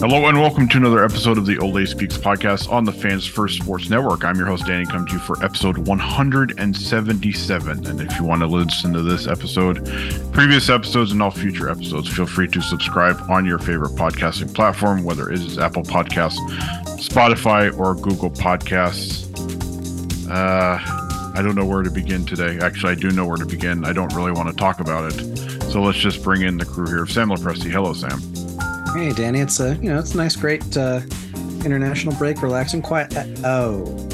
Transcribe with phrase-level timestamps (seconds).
[0.00, 3.60] Hello and welcome to another episode of the Ole Speaks podcast on the Fans First
[3.60, 4.24] Sports Network.
[4.24, 7.84] I'm your host Danny, come to you for episode 177.
[7.84, 9.84] And if you want to listen to this episode,
[10.32, 15.02] previous episodes, and all future episodes, feel free to subscribe on your favorite podcasting platform,
[15.02, 16.38] whether it is Apple Podcasts,
[17.00, 19.26] Spotify, or Google Podcasts.
[20.30, 20.78] Uh,
[21.36, 22.60] I don't know where to begin today.
[22.60, 23.84] Actually, I do know where to begin.
[23.84, 25.62] I don't really want to talk about it.
[25.72, 27.04] So let's just bring in the crew here.
[27.04, 27.68] Sam Lopresti.
[27.68, 28.20] Hello, Sam.
[28.98, 29.38] Hey, Danny.
[29.38, 31.00] It's a you know it's a nice, great uh,
[31.64, 33.16] international break, relaxing, quiet.
[33.16, 34.08] Uh, oh,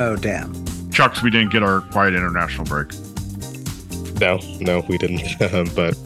[0.00, 0.90] oh, damn.
[0.90, 2.92] Chucks, we didn't get our quiet international break.
[4.20, 5.38] No, no, we didn't.
[5.76, 5.96] but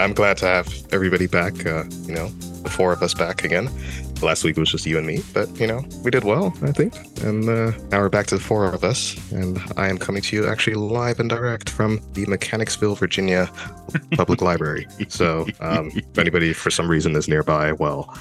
[0.00, 1.66] I'm glad to have everybody back.
[1.66, 2.30] Uh, you know,
[2.64, 3.70] the four of us back again.
[4.22, 6.94] Last week was just you and me, but you know, we did well, I think.
[7.22, 10.36] And uh, now we're back to the four of us, and I am coming to
[10.36, 13.50] you actually live and direct from the Mechanicsville, Virginia
[14.16, 14.86] Public Library.
[15.08, 18.16] So, um, if anybody for some reason is nearby, well,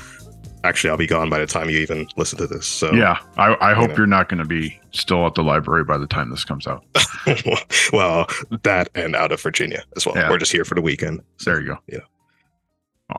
[0.63, 2.67] actually, I'll be gone by the time you even listen to this.
[2.67, 3.97] So, yeah, I, I hope know.
[3.97, 6.83] you're not going to be still at the library by the time this comes out.
[7.93, 8.27] well,
[8.63, 10.15] that and out of Virginia as well.
[10.15, 10.29] Yeah.
[10.29, 11.21] We're just here for the weekend.
[11.37, 11.77] So, there you go.
[11.87, 11.99] Yeah.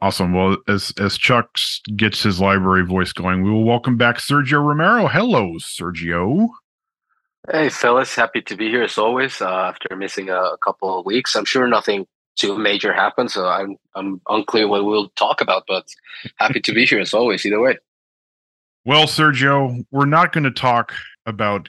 [0.00, 0.32] Awesome.
[0.32, 1.50] Well, as as Chuck
[1.96, 5.06] gets his library voice going, we will welcome back Sergio Romero.
[5.06, 6.48] Hello, Sergio.
[7.50, 8.14] Hey, Phyllis.
[8.14, 9.40] Happy to be here as always.
[9.40, 12.06] Uh, after missing a, a, couple of weeks, I'm sure nothing
[12.36, 15.86] too major happened, so I'm I'm unclear what we'll talk about, but
[16.36, 17.44] happy to be here as always.
[17.44, 17.78] Either way.
[18.86, 20.94] Well, Sergio, we're not going to talk
[21.26, 21.68] about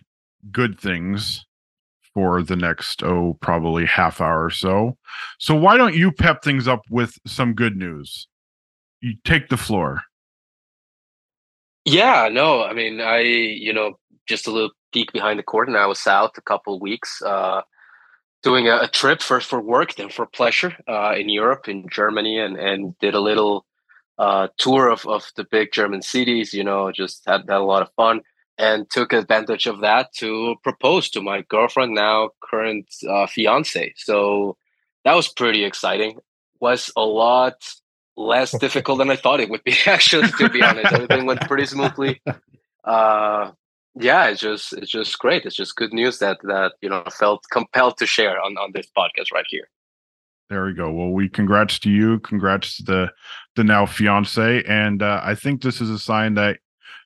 [0.51, 1.44] good things
[2.15, 4.97] for the next oh probably half hour or so.
[5.37, 8.27] So why don't you pep things up with some good news?
[9.01, 10.01] You take the floor.
[11.83, 15.75] Yeah, no, I mean, I you know just a little peek behind the curtain.
[15.75, 17.61] I was south a couple weeks, uh,
[18.41, 22.39] doing a, a, trip first for work, then for pleasure uh, in Europe, in Germany,
[22.39, 23.65] and and did a little
[24.17, 26.53] uh, tour of of the big German cities.
[26.53, 28.21] You know, just had, had a lot of fun
[28.57, 33.93] and took advantage of that to propose to my girlfriend, now current uh, fiance.
[33.97, 34.57] So
[35.03, 36.19] that was pretty exciting.
[36.59, 37.55] Was a lot
[38.17, 39.75] less difficult than I thought it would be.
[39.85, 42.21] Actually, to be honest, everything went pretty smoothly.
[42.85, 43.51] Uh,
[43.95, 45.43] yeah, it's just it's just great.
[45.43, 48.85] It's just good news that that you know felt compelled to share on on this
[48.95, 49.67] podcast right here.
[50.51, 50.91] There we go.
[50.91, 52.19] Well, we congrats to you.
[52.19, 53.11] Congrats to the
[53.55, 56.59] the now fiance, and uh, I think this is a sign that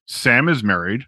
[0.06, 1.06] Sam is married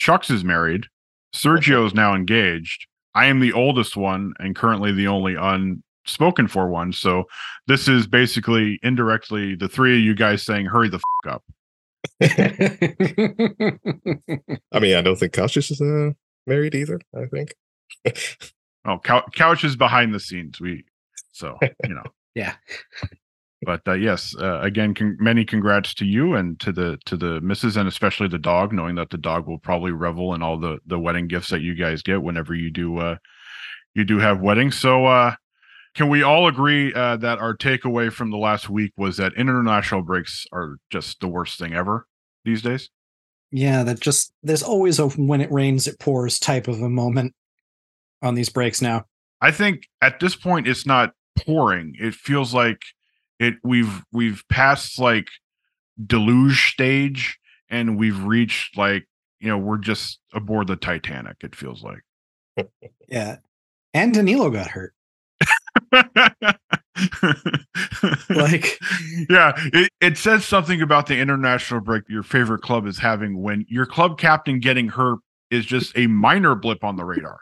[0.00, 0.86] Chucks is married.
[1.34, 2.86] Sergio is now engaged.
[3.14, 6.92] I am the oldest one and currently the only unspoken for one.
[6.92, 7.24] So
[7.66, 11.44] this is basically indirectly the three of you guys saying, "Hurry the f- up."
[14.72, 16.10] I mean, I don't think Cautious is uh,
[16.46, 17.00] married either.
[17.14, 17.54] I think.
[18.86, 20.60] oh, Cou- Couch is behind the scenes.
[20.60, 20.84] We
[21.32, 22.04] so you know.
[22.34, 22.54] yeah.
[23.62, 27.40] But uh, yes, uh, again, con- many congrats to you and to the to the
[27.42, 30.78] missus and especially the dog, knowing that the dog will probably revel in all the
[30.86, 33.16] the wedding gifts that you guys get whenever you do uh
[33.94, 34.78] you do have weddings.
[34.78, 35.34] So uh
[35.94, 40.02] can we all agree uh, that our takeaway from the last week was that international
[40.02, 42.06] breaks are just the worst thing ever
[42.44, 42.90] these days?
[43.50, 47.34] Yeah, that just there's always a when it rains it pours type of a moment
[48.22, 49.06] on these breaks now.
[49.40, 51.96] I think at this point it's not pouring.
[51.98, 52.82] It feels like
[53.40, 55.26] it we've we've passed like
[56.06, 57.38] deluge stage
[57.68, 59.08] and we've reached like
[59.40, 61.38] you know we're just aboard the Titanic.
[61.42, 62.02] It feels like.
[63.08, 63.38] Yeah,
[63.92, 64.94] and Danilo got hurt.
[68.30, 68.78] like
[69.28, 73.64] yeah it, it says something about the international break your favorite club is having when
[73.68, 75.18] your club captain getting hurt
[75.50, 77.38] is just a minor blip on the radar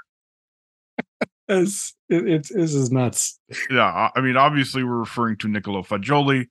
[1.49, 3.39] it's it, it's this is nuts
[3.71, 6.47] yeah i mean obviously we're referring to nicolo fagioli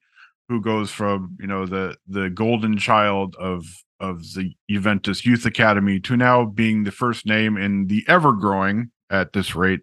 [0.49, 3.65] who goes from you know the the golden child of
[3.99, 8.91] of the juventus youth academy to now being the first name in the ever growing
[9.09, 9.81] at this rate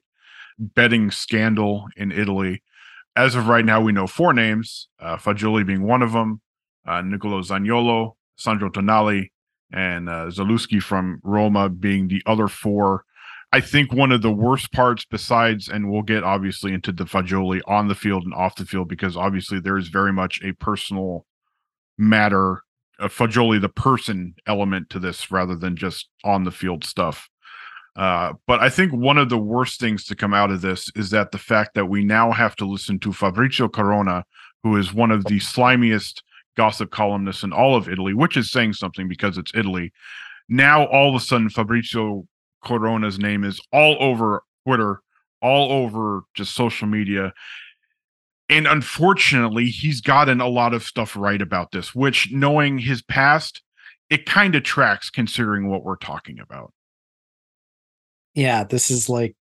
[0.58, 2.62] betting scandal in italy
[3.17, 6.40] as of right now, we know four names, uh, Fagioli being one of them,
[6.87, 9.31] uh, Zaniolo, Sandro Tonali,
[9.72, 10.31] and uh,
[10.81, 13.05] from Roma being the other four.
[13.54, 17.60] I think one of the worst parts, besides, and we'll get obviously into the Fagioli
[17.68, 21.24] on the field and off the field, because obviously there is very much a personal
[21.96, 22.64] matter,
[22.98, 27.30] a Fagioli, the person element to this rather than just on the field stuff.
[27.94, 31.10] Uh, but I think one of the worst things to come out of this is
[31.10, 34.24] that the fact that we now have to listen to Fabrizio Corona,
[34.64, 36.22] who is one of the slimiest
[36.56, 39.92] gossip columnists in all of Italy, which is saying something because it's Italy.
[40.48, 42.26] Now, all of a sudden, Fabrizio
[42.64, 45.00] Corona's name is all over Twitter,
[45.40, 47.32] all over just social media.
[48.49, 53.62] And unfortunately, he's gotten a lot of stuff right about this, which knowing his past,
[54.11, 56.72] it kind of tracks considering what we're talking about
[58.34, 59.37] yeah, this is like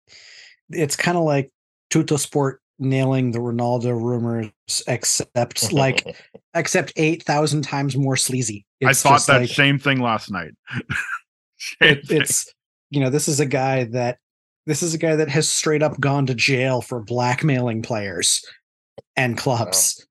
[0.69, 1.51] it's kind of like
[1.89, 4.51] Tuttosport nailing the Ronaldo rumors,
[4.87, 6.15] except like
[6.53, 8.65] except eight thousand times more sleazy.
[8.79, 10.51] It's I thought that like, same thing last night.
[11.81, 12.53] it, it's
[12.91, 14.17] you know this is a guy that
[14.67, 18.45] this is a guy that has straight up gone to jail for blackmailing players
[19.15, 20.05] and clubs,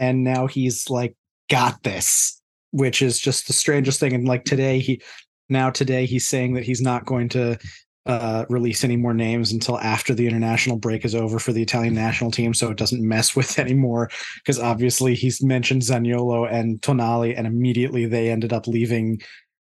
[0.00, 0.06] wow.
[0.08, 1.14] and now he's like
[1.48, 4.12] got this, which is just the strangest thing.
[4.12, 5.00] And like today he
[5.48, 7.58] now today he's saying that he's not going to
[8.06, 11.94] uh, release any more names until after the international break is over for the Italian
[11.94, 14.10] national team, so it doesn't mess with anymore.
[14.38, 19.20] Because obviously he's mentioned Zaniolo and Tonali, and immediately they ended up leaving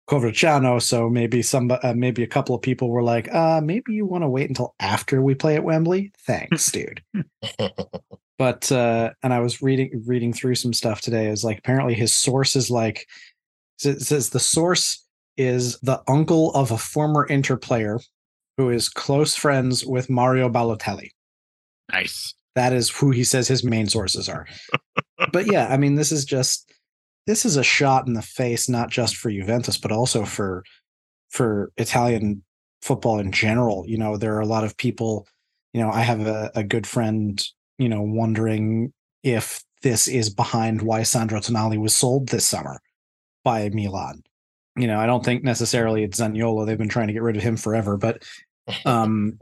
[0.10, 0.82] Coverciano.
[0.82, 4.24] So maybe some, uh, maybe a couple of people were like, uh, maybe you want
[4.24, 6.12] to wait until after we play at Wembley.
[6.26, 7.04] Thanks, dude.
[8.38, 11.28] but uh, and I was reading reading through some stuff today.
[11.28, 13.08] Is like apparently his source is like
[13.84, 15.06] it says the source
[15.38, 18.00] is the uncle of a former Inter player
[18.58, 21.12] who is close friends with Mario Balotelli.
[21.92, 22.34] Nice.
[22.56, 24.48] That is who he says his main sources are.
[25.32, 26.70] but yeah, I mean, this is just
[27.30, 30.64] this is a shot in the face, not just for Juventus, but also for
[31.30, 32.44] for Italian
[32.82, 33.86] football in general.
[33.88, 35.28] You know, there are a lot of people.
[35.72, 37.40] You know, I have a, a good friend.
[37.78, 42.82] You know, wondering if this is behind why Sandro Tonali was sold this summer
[43.44, 44.24] by Milan.
[44.76, 46.66] You know, I don't think necessarily it's Zaniolo.
[46.66, 48.24] They've been trying to get rid of him forever, but
[48.86, 49.40] um,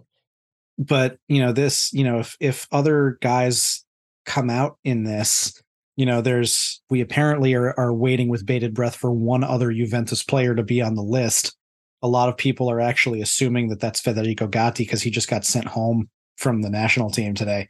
[0.77, 3.86] but you know, this, you know, if if other guys
[4.25, 5.63] come out in this,
[5.98, 10.24] you know, there's we apparently are are waiting with bated breath for one other Juventus
[10.24, 11.58] player to be on the list.
[12.04, 15.44] A lot of people are actually assuming that that's Federico Gatti because he just got
[15.44, 17.68] sent home from the national team today.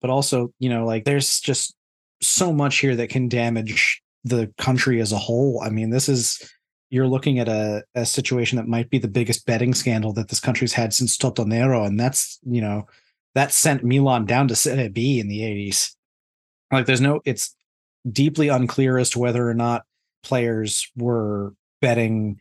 [0.00, 1.74] But also, you know, like there's just
[2.22, 5.60] so much here that can damage the country as a whole.
[5.60, 6.48] I mean, this is
[6.90, 10.38] you're looking at a, a situation that might be the biggest betting scandal that this
[10.38, 11.84] country's had since Totonero.
[11.84, 12.86] And that's, you know,
[13.34, 15.96] that sent Milan down to Serie B in the 80s.
[16.70, 17.56] Like there's no, it's
[18.10, 19.82] deeply unclear as to whether or not
[20.22, 22.40] players were betting.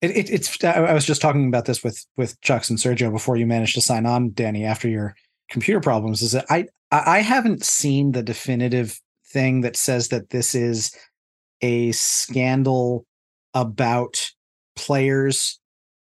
[0.00, 3.36] It, it, it's, I was just talking about this with, with Chucks and Sergio before
[3.36, 5.14] you managed to sign on, Danny, after your
[5.50, 10.54] computer problems is that I, I haven't seen the definitive thing that says that this
[10.54, 10.94] is
[11.60, 13.06] a scandal
[13.54, 14.30] about
[14.76, 15.58] players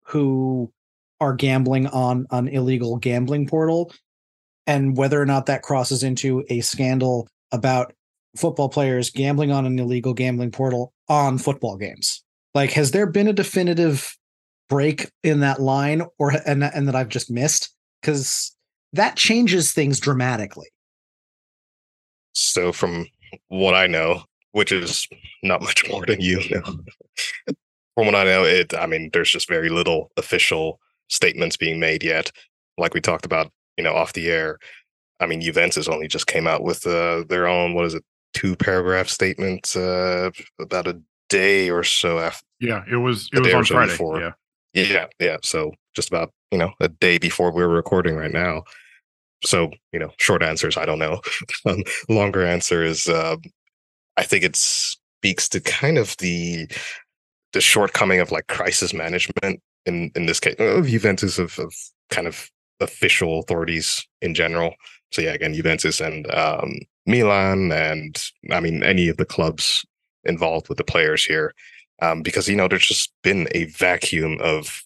[0.06, 0.72] who
[1.20, 3.92] are gambling on an illegal gambling portal
[4.68, 7.94] and whether or not that crosses into a scandal about
[8.36, 12.24] football players gambling on an illegal gambling portal on football games.
[12.54, 14.16] Like, has there been a definitive
[14.70, 17.70] break in that line, or and and that I've just missed?
[18.02, 18.56] Because
[18.94, 20.68] that changes things dramatically.
[22.34, 23.08] So, from
[23.48, 25.08] what I know, which is
[25.44, 26.80] not much more than you know,
[27.96, 28.74] from what I know, it.
[28.74, 32.32] I mean, there's just very little official statements being made yet.
[32.78, 34.58] Like we talked about, you know, off the air.
[35.20, 38.56] I mean, Juventus only just came out with uh, their own what is it, two
[38.56, 42.46] paragraph statement uh, about a day or so after.
[42.60, 43.92] Yeah, it was it was on Friday.
[43.92, 44.20] Before.
[44.20, 44.32] Yeah,
[44.74, 45.38] yeah, yeah.
[45.44, 48.64] So just about you know a day before we're recording right now.
[49.44, 51.22] So you know, short answer is I don't know.
[51.66, 53.38] um, longer answer is uh,
[54.18, 56.68] I think it speaks to kind of the
[57.54, 61.74] the shortcoming of like crisis management in in this case of Juventus of, of
[62.10, 64.76] kind of official authorities in general.
[65.12, 69.86] So yeah, again, Juventus and um, Milan, and I mean any of the clubs
[70.24, 71.54] involved with the players here,
[72.02, 74.84] um, because you know there's just been a vacuum of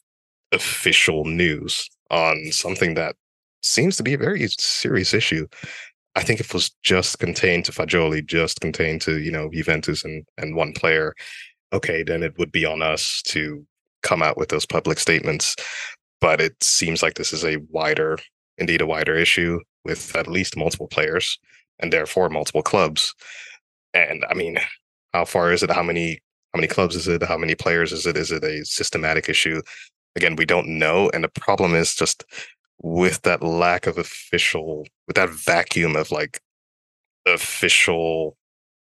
[0.52, 3.16] official news on something that
[3.64, 5.48] seems to be a very serious issue.
[6.16, 10.06] I think if it was just contained to Fagioli, just contained to you know Juventus
[10.06, 11.14] and and one player,
[11.74, 13.66] okay, then it would be on us to
[14.04, 15.56] come out with those public statements.
[16.22, 18.18] But it seems like this is a wider,
[18.58, 21.38] indeed a wider issue with at least multiple players
[21.80, 23.14] and therefore multiple clubs.
[23.94, 24.58] And I mean,
[25.14, 25.72] how far is it?
[25.72, 26.22] How many
[26.54, 27.22] how many clubs is it?
[27.24, 28.16] How many players is it?
[28.16, 29.62] Is it a systematic issue?
[30.16, 31.10] Again, we don't know.
[31.14, 32.24] And the problem is just
[32.82, 36.40] with that lack of official, with that vacuum of like
[37.26, 38.38] official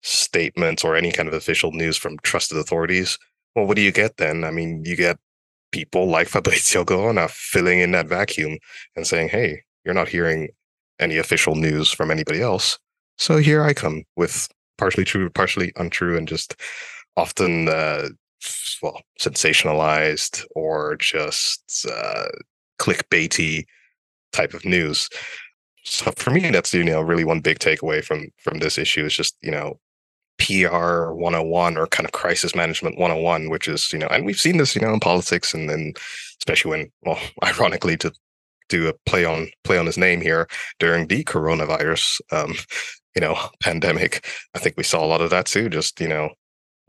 [0.02, 3.18] statements or any kind of official news from trusted authorities.
[3.56, 4.44] Well, what do you get then?
[4.44, 5.18] I mean, you get
[5.72, 8.60] people like Fabrizio Corona filling in that vacuum
[8.96, 10.50] and saying, hey, you're not hearing
[11.00, 12.78] any official news from anybody else.
[13.18, 16.56] So here I come with partially true, partially untrue, and just
[17.16, 18.10] often, uh,
[18.82, 22.28] well, sensationalized or just uh,
[22.80, 23.66] clickbaity
[24.34, 25.10] type of news.
[25.84, 29.16] So for me, that's you know really one big takeaway from from this issue is
[29.16, 29.80] just you know
[30.38, 34.58] PR 101 or kind of crisis management 101, which is, you know, and we've seen
[34.58, 35.94] this, you know, in politics and then
[36.40, 38.12] especially when, well, ironically to
[38.70, 40.48] do a play on play on his name here
[40.80, 42.56] during the coronavirus um,
[43.18, 44.26] you know, pandemic.
[44.54, 45.68] I think we saw a lot of that too.
[45.68, 46.30] Just, you know,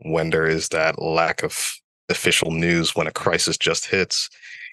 [0.03, 1.73] when there is that lack of
[2.07, 4.29] official news when a crisis just hits,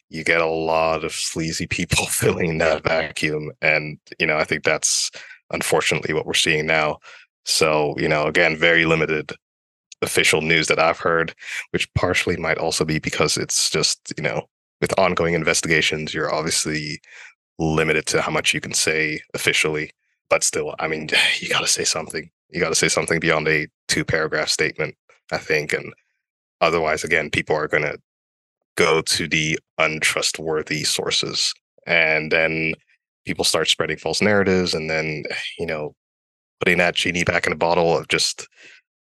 [0.09, 3.51] you get a lot of sleazy people filling that vacuum.
[3.63, 5.11] And, you know, I think that's
[5.51, 6.99] unfortunately what we're seeing now.
[7.45, 9.33] So, you know, again, very limited
[10.03, 11.35] official news that I've heard,
[11.71, 14.47] which partially might also be because it's just, you know,
[14.81, 17.01] with ongoing investigations, you're obviously
[17.59, 19.91] limited to how much you can say officially.
[20.29, 21.09] But still, I mean,
[21.41, 22.31] you got to say something.
[22.51, 24.95] You got to say something beyond a two paragraph statement,
[25.33, 25.73] I think.
[25.73, 25.93] And
[26.61, 27.99] otherwise, again, people are going to
[28.77, 31.53] go to the untrustworthy sources.
[31.87, 32.75] And then
[33.25, 34.75] people start spreading false narratives.
[34.75, 35.25] And then,
[35.59, 35.95] you know,
[36.61, 38.47] putting that genie back in a bottle of just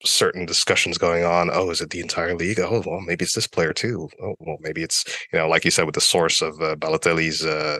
[0.04, 1.50] certain discussions going on.
[1.52, 2.60] Oh, is it the entire league?
[2.60, 4.08] Oh, well, maybe it's this player too.
[4.22, 7.44] Oh, well, maybe it's you know, like you said, with the source of uh, Balotelli's,
[7.44, 7.78] uh,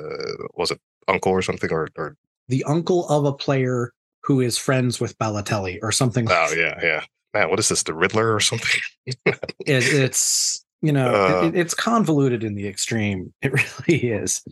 [0.55, 2.17] was it uncle or something, or or
[2.49, 6.31] the uncle of a player who is friends with Balotelli or something.
[6.31, 7.05] Oh like yeah, yeah.
[7.33, 7.85] Man, what is this?
[7.85, 8.81] The Riddler or something?
[9.07, 13.33] it, it's you know, uh, it, it's convoluted in the extreme.
[13.43, 13.53] It
[13.89, 14.43] really is.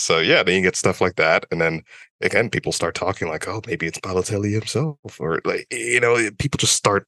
[0.00, 1.82] So yeah, then you get stuff like that, and then
[2.20, 6.58] again, people start talking like, "Oh, maybe it's Balotelli himself," or like you know, people
[6.58, 7.06] just start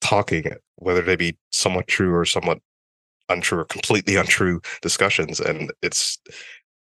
[0.00, 2.58] talking, whether they be somewhat true or somewhat
[3.30, 6.18] untrue or completely untrue discussions, and it's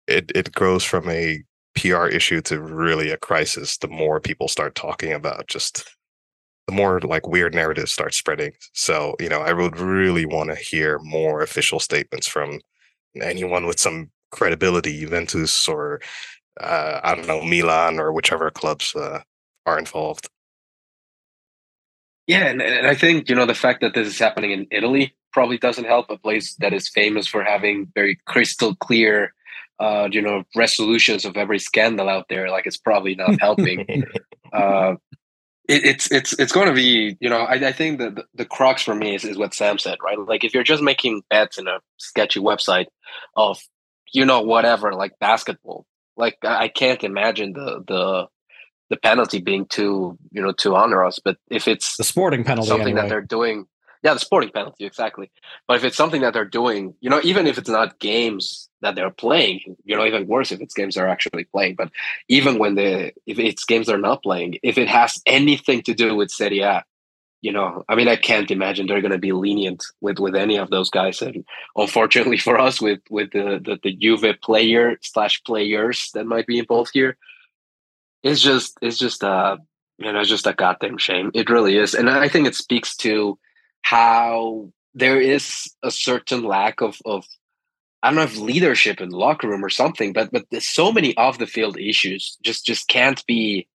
[0.07, 1.43] it it grows from a
[1.75, 3.77] PR issue to really a crisis.
[3.77, 5.89] The more people start talking about just
[6.67, 8.53] the more like weird narratives start spreading.
[8.73, 12.59] So, you know, I would really want to hear more official statements from
[13.21, 16.01] anyone with some credibility, Juventus or
[16.59, 19.21] uh, I don't know, Milan or whichever clubs uh,
[19.65, 20.29] are involved.
[22.27, 25.13] Yeah, and, and I think you know the fact that this is happening in Italy
[25.33, 26.09] probably doesn't help.
[26.09, 29.33] A place that is famous for having very crystal clear,
[29.79, 32.49] uh, you know, resolutions of every scandal out there.
[32.49, 34.05] Like it's probably not helping.
[34.53, 34.95] uh,
[35.67, 38.45] it, it's it's it's going to be you know I, I think that the, the
[38.45, 40.19] crux for me is, is what Sam said right.
[40.19, 42.87] Like if you're just making bets in a sketchy website
[43.35, 43.61] of
[44.13, 45.85] you know whatever like basketball
[46.17, 48.27] like I can't imagine the the
[48.89, 51.19] the penalty being too you know too onerous.
[51.23, 53.01] But if it's the sporting penalty, something anyway.
[53.01, 53.65] that they're doing,
[54.03, 55.31] yeah, the sporting penalty exactly.
[55.67, 58.95] But if it's something that they're doing, you know, even if it's not games that
[58.95, 61.75] they're playing, you know, even worse if it's games they're actually playing.
[61.75, 61.89] But
[62.27, 66.15] even when the if it's games they're not playing, if it has anything to do
[66.15, 66.83] with Serie A,
[67.41, 70.57] you know, I mean, I can't imagine they're going to be lenient with with any
[70.57, 71.21] of those guys.
[71.21, 71.43] And
[71.75, 76.59] unfortunately for us, with with the the, the Juve player slash players that might be
[76.59, 77.17] involved here,
[78.23, 79.57] it's just it's just uh
[79.97, 81.31] you know it's just a goddamn shame.
[81.33, 83.39] It really is, and I think it speaks to
[83.81, 87.25] how there is a certain lack of of
[88.03, 90.91] I don't know if leadership in the locker room or something, but but there's so
[90.91, 93.67] many off the field issues just just can't be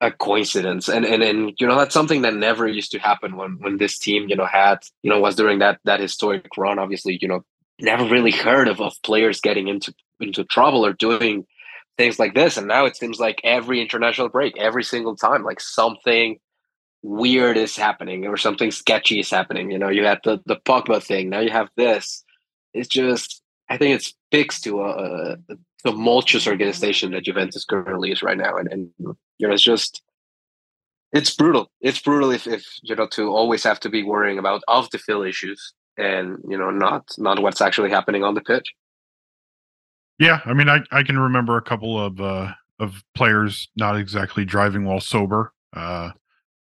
[0.00, 0.88] a coincidence.
[0.88, 3.98] And and and you know that's something that never used to happen when when this
[3.98, 6.78] team you know had you know was during that that historic run.
[6.78, 7.44] Obviously you know
[7.80, 11.46] never really heard of, of players getting into into trouble or doing
[11.96, 12.56] things like this.
[12.56, 16.38] And now it seems like every international break every single time like something
[17.02, 19.70] weird is happening or something sketchy is happening.
[19.70, 21.28] You know you had the the Pogba thing.
[21.28, 22.24] Now you have this.
[22.72, 25.36] It's just i think it speaks to a, a
[25.82, 30.02] tumultuous organization that Juventus currently is right now and, and you know, it's just
[31.12, 31.70] it's brutal.
[31.80, 34.98] It's brutal if, if you know to always have to be worrying about off the
[34.98, 38.72] field issues and you know not not what's actually happening on the pitch.
[40.18, 44.44] Yeah, I mean, I I can remember a couple of uh of players not exactly
[44.44, 45.52] driving while sober.
[45.72, 46.10] Uh,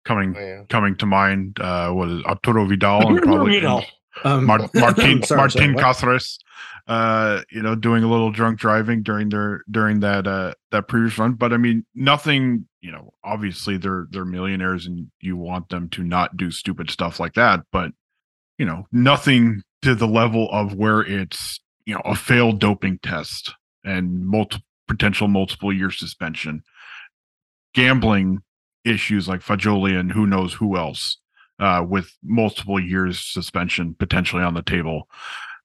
[0.05, 0.63] coming oh, yeah.
[0.69, 3.85] coming to mind uh what is Arturo Vidal and probably Vidal.
[4.25, 6.39] Um, Mar- Martin sorry, Martin sorry, Cáceres
[6.87, 11.19] uh, you know, doing a little drunk driving during their during that uh that previous
[11.19, 11.33] run.
[11.35, 12.67] But I mean, nothing.
[12.81, 17.19] You know, obviously they're they're millionaires, and you want them to not do stupid stuff
[17.19, 17.61] like that.
[17.73, 17.91] But
[18.59, 23.55] you know, nothing to the level of where it's you know a failed doping test
[23.85, 26.63] and multiple potential multiple year suspension,
[27.75, 28.43] gambling
[28.85, 31.19] issues like Fagioli and who knows who else
[31.59, 35.09] uh, with multiple years suspension potentially on the table.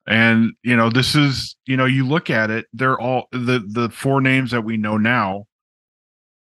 [0.07, 3.89] And you know, this is you know, you look at it, they're all the the
[3.89, 5.45] four names that we know now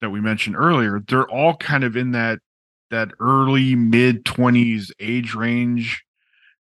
[0.01, 2.39] that we mentioned earlier, they're all kind of in that
[2.91, 6.03] that early mid 20s age range.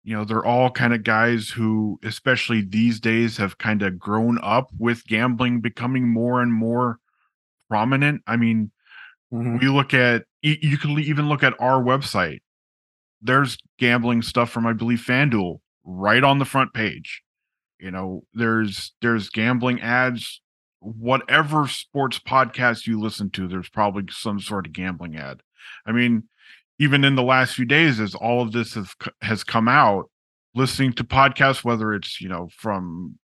[0.04, 4.38] You know, they're all kind of guys who, especially these days, have kind of grown
[4.41, 7.00] up with gambling becoming more and more
[7.69, 8.22] prominent.
[8.28, 8.72] I mean,
[9.34, 9.58] mm-hmm.
[9.58, 12.39] we look at you can even look at our website.
[13.22, 17.21] There's gambling stuff from I believe FanDuel right on the front page.
[17.80, 20.41] You know, there's there's gambling ads.
[20.80, 25.41] Whatever sports podcast you listen to, there's probably some sort of gambling ad.
[25.86, 26.24] I mean,
[26.80, 30.10] even in the last few days, as all of this has has come out,
[30.54, 33.17] listening to podcasts, whether it's you know from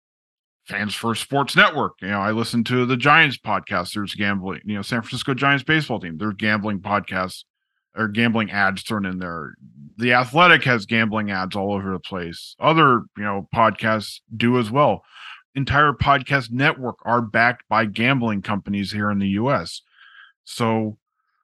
[0.67, 3.93] Fans First Sports Network, you know, I listen to the Giants podcast.
[3.93, 6.17] There's gambling, you know, San Francisco Giants baseball team.
[6.17, 7.43] There's gambling podcasts
[7.95, 9.55] or gambling ads thrown in there.
[9.97, 12.55] The Athletic has gambling ads all over the place.
[12.59, 15.03] Other, you know, podcasts do as well.
[15.55, 19.81] Entire podcast network are backed by gambling companies here in the US.
[20.43, 20.97] So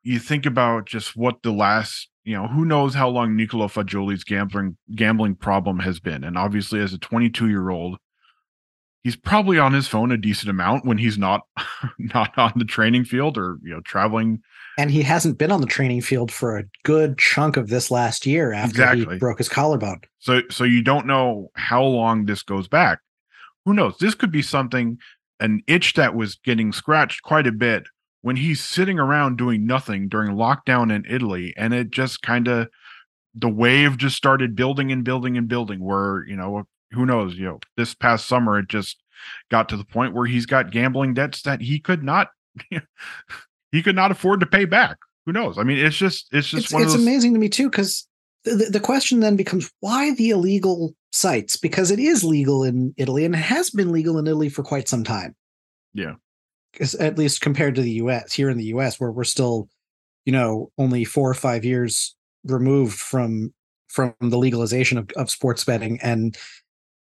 [0.03, 4.23] you think about just what the last, you know, who knows how long Nicolo Fagioli's
[4.23, 6.23] gambling gambling problem has been.
[6.23, 7.97] And obviously as a 22 year old,
[9.05, 11.41] he's probably on his phone a decent amount when he's not
[11.99, 14.41] not on the training field or you know traveling.
[14.77, 18.25] And he hasn't been on the training field for a good chunk of this last
[18.25, 19.15] year after exactly.
[19.15, 20.01] he broke his collarbone.
[20.19, 22.99] So so you don't know how long this goes back.
[23.63, 23.97] Who knows?
[23.99, 24.97] This could be something
[25.39, 27.83] an itch that was getting scratched quite a bit
[28.21, 32.69] when he's sitting around doing nothing during lockdown in Italy and it just kind of
[33.37, 37.45] the wave just started building and building and building where you know who knows, you
[37.45, 39.01] know, this past summer it just
[39.49, 42.29] got to the point where he's got gambling debts that he could not
[43.71, 44.97] he could not afford to pay back.
[45.25, 45.57] Who knows?
[45.57, 47.01] I mean, it's just it's just it's, it's those...
[47.01, 48.07] amazing to me too because
[48.43, 53.25] the, the question then becomes why the illegal sites because it is legal in Italy
[53.25, 55.35] and it has been legal in Italy for quite some time.
[55.93, 56.15] Yeah.
[56.99, 59.69] At least compared to the US, here in the US where we're still,
[60.25, 63.53] you know, only 4 or 5 years removed from
[63.87, 66.37] from the legalization of, of sports betting and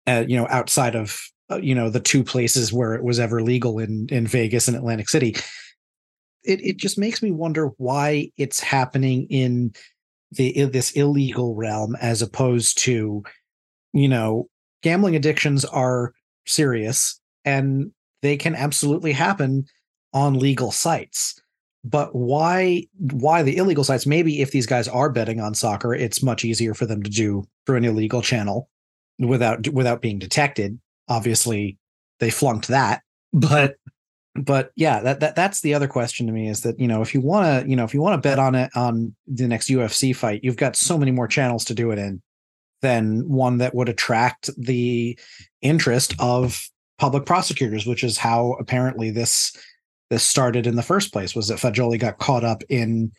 [0.09, 3.42] uh, you know, outside of uh, you know the two places where it was ever
[3.42, 5.37] legal in in Vegas and Atlantic City.
[6.44, 9.75] It it just makes me wonder why it's happening in
[10.33, 13.23] the this illegal realm as opposed to,
[13.92, 14.49] you know,
[14.83, 16.12] gambling addictions are
[16.47, 17.92] serious and
[18.23, 19.66] they can absolutely happen
[20.14, 21.40] on legal sites
[21.85, 26.23] but why why the illegal sites maybe if these guys are betting on soccer it's
[26.23, 28.71] much easier for them to do through an illegal channel
[29.18, 30.78] without without being detected.
[31.09, 31.78] Obviously,
[32.20, 33.02] they flunked that,
[33.33, 33.76] but
[34.35, 37.14] but yeah, that, that that's the other question to me is that you know if
[37.14, 39.68] you want to you know if you want to bet on it on the next
[39.68, 42.22] UFC fight, you've got so many more channels to do it in
[42.81, 45.18] than one that would attract the
[45.62, 49.57] interest of public prosecutors, which is how apparently this
[50.11, 51.35] this started in the first place.
[51.35, 53.12] Was that Fagioli got caught up in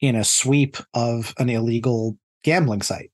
[0.00, 3.10] in a sweep of an illegal gambling site?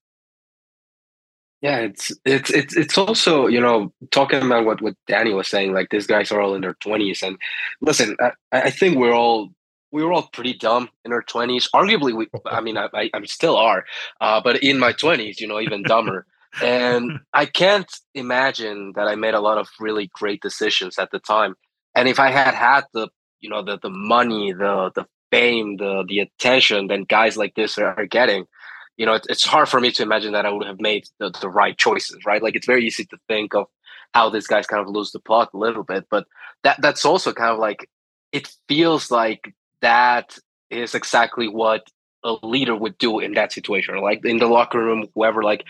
[1.63, 5.73] Yeah, it's it's it's it's also you know talking about what what Danny was saying.
[5.73, 7.39] Like these guys are all in their twenties, and
[7.81, 9.51] listen, I, I think we're all
[9.91, 11.69] we were all pretty dumb in our twenties.
[11.75, 13.85] Arguably, we I mean, I I, still are,
[14.21, 16.27] uh, but in my twenties, you know, even dumber.
[16.63, 21.19] and I can't imagine that I made a lot of really great decisions at the
[21.19, 21.55] time.
[21.95, 23.09] And if I had had the
[23.41, 27.79] you know the the money, the the fame, the the attention that guys like this
[27.79, 28.47] are getting,
[28.97, 31.31] you know, it, it's hard for me to imagine that I would have made the,
[31.41, 32.43] the right choices, right?
[32.43, 33.67] Like it's very easy to think of
[34.13, 36.27] how these guys kind of lose the plot a little bit, but
[36.65, 37.89] that that's also kind of like
[38.33, 40.39] it feels like that
[40.71, 41.89] is exactly what
[42.25, 44.01] a leader would do in that situation.
[44.01, 45.65] Like in the locker room, whoever like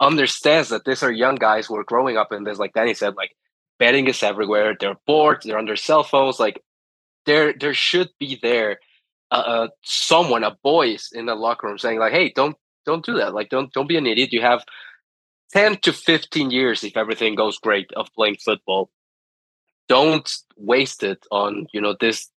[0.00, 3.14] understands that these are young guys who are growing up in this, like Danny said,
[3.16, 3.34] like
[3.78, 4.76] betting is everywhere.
[4.78, 5.42] They're bored.
[5.44, 6.38] They're on their cell phones.
[6.38, 6.62] Like
[7.24, 8.78] there, there should be there
[9.30, 13.14] uh, uh, someone, a voice in the locker room saying like, "Hey, don't don't do
[13.18, 13.34] that.
[13.34, 14.32] Like, don't don't be an idiot.
[14.32, 14.64] You have
[15.52, 18.90] ten to fifteen years if everything goes great of playing football.
[19.88, 22.30] Don't waste it on you know this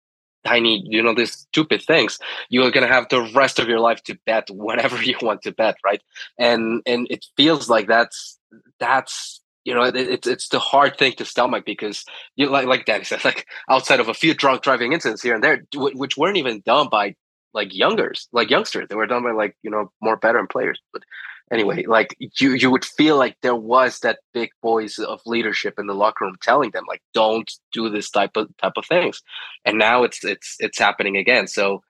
[0.45, 2.19] tiny you know these stupid things.
[2.49, 5.77] You're gonna have the rest of your life to bet whatever you want to bet,
[5.84, 6.01] right?
[6.38, 8.39] And and it feels like that's
[8.79, 12.05] that's you know it, it's it's the hard thing to stomach because
[12.36, 15.43] you like like Danny said like outside of a few drunk driving incidents here and
[15.43, 17.15] there which weren't even done by
[17.56, 18.88] like youngers, like youngsters.
[18.89, 20.80] They were done by like you know more veteran players.
[20.94, 21.04] But
[21.52, 25.88] anyway, like you you would feel like there was that big voice of leadership in
[25.88, 29.24] the locker room telling them like don't do this type of type of things.
[29.63, 31.48] And now it's it's it's happening again.
[31.48, 31.82] So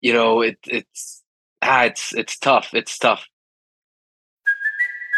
[0.00, 1.22] you know it it's
[1.60, 2.70] ah it's it's tough.
[2.72, 3.26] It's tough.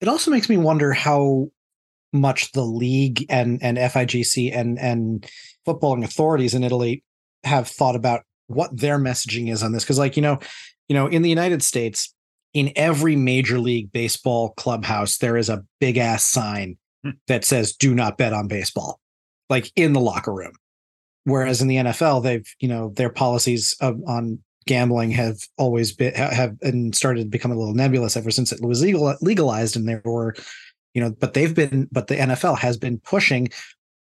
[0.00, 1.48] It also makes me wonder how
[2.12, 5.26] much the league and and FIGC and and
[5.66, 7.02] footballing authorities in Italy
[7.44, 9.84] have thought about what their messaging is on this.
[9.84, 10.38] Because like you know
[10.88, 12.14] you know in the United States
[12.54, 17.10] in every major league baseball clubhouse there is a big ass sign hmm.
[17.26, 19.00] that says do not bet on baseball
[19.48, 20.52] like in the locker room.
[21.24, 26.12] Whereas in the NFL they've you know their policies of, on gambling have always been
[26.14, 29.88] have and started to become a little nebulous ever since it was legal, legalized and
[29.88, 30.34] there were
[30.94, 33.48] you know but they've been but the NFL has been pushing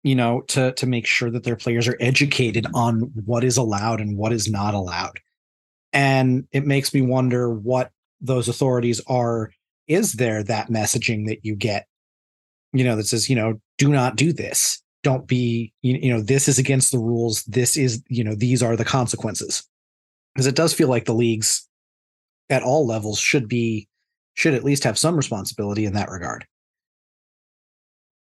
[0.02, 4.00] you know to to make sure that their players are educated on what is allowed
[4.00, 5.20] and what is not allowed.
[5.92, 9.50] And it makes me wonder what those authorities are.
[9.86, 11.86] Is there that messaging that you get
[12.72, 14.82] you know that says you know do not do this.
[15.02, 17.44] Don't be you, you know this is against the rules.
[17.44, 19.68] This is you know these are the consequences
[20.38, 21.66] because it does feel like the leagues
[22.48, 23.88] at all levels should be
[24.34, 26.46] should at least have some responsibility in that regard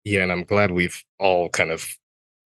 [0.03, 1.87] Yeah, and I'm glad we've all kind of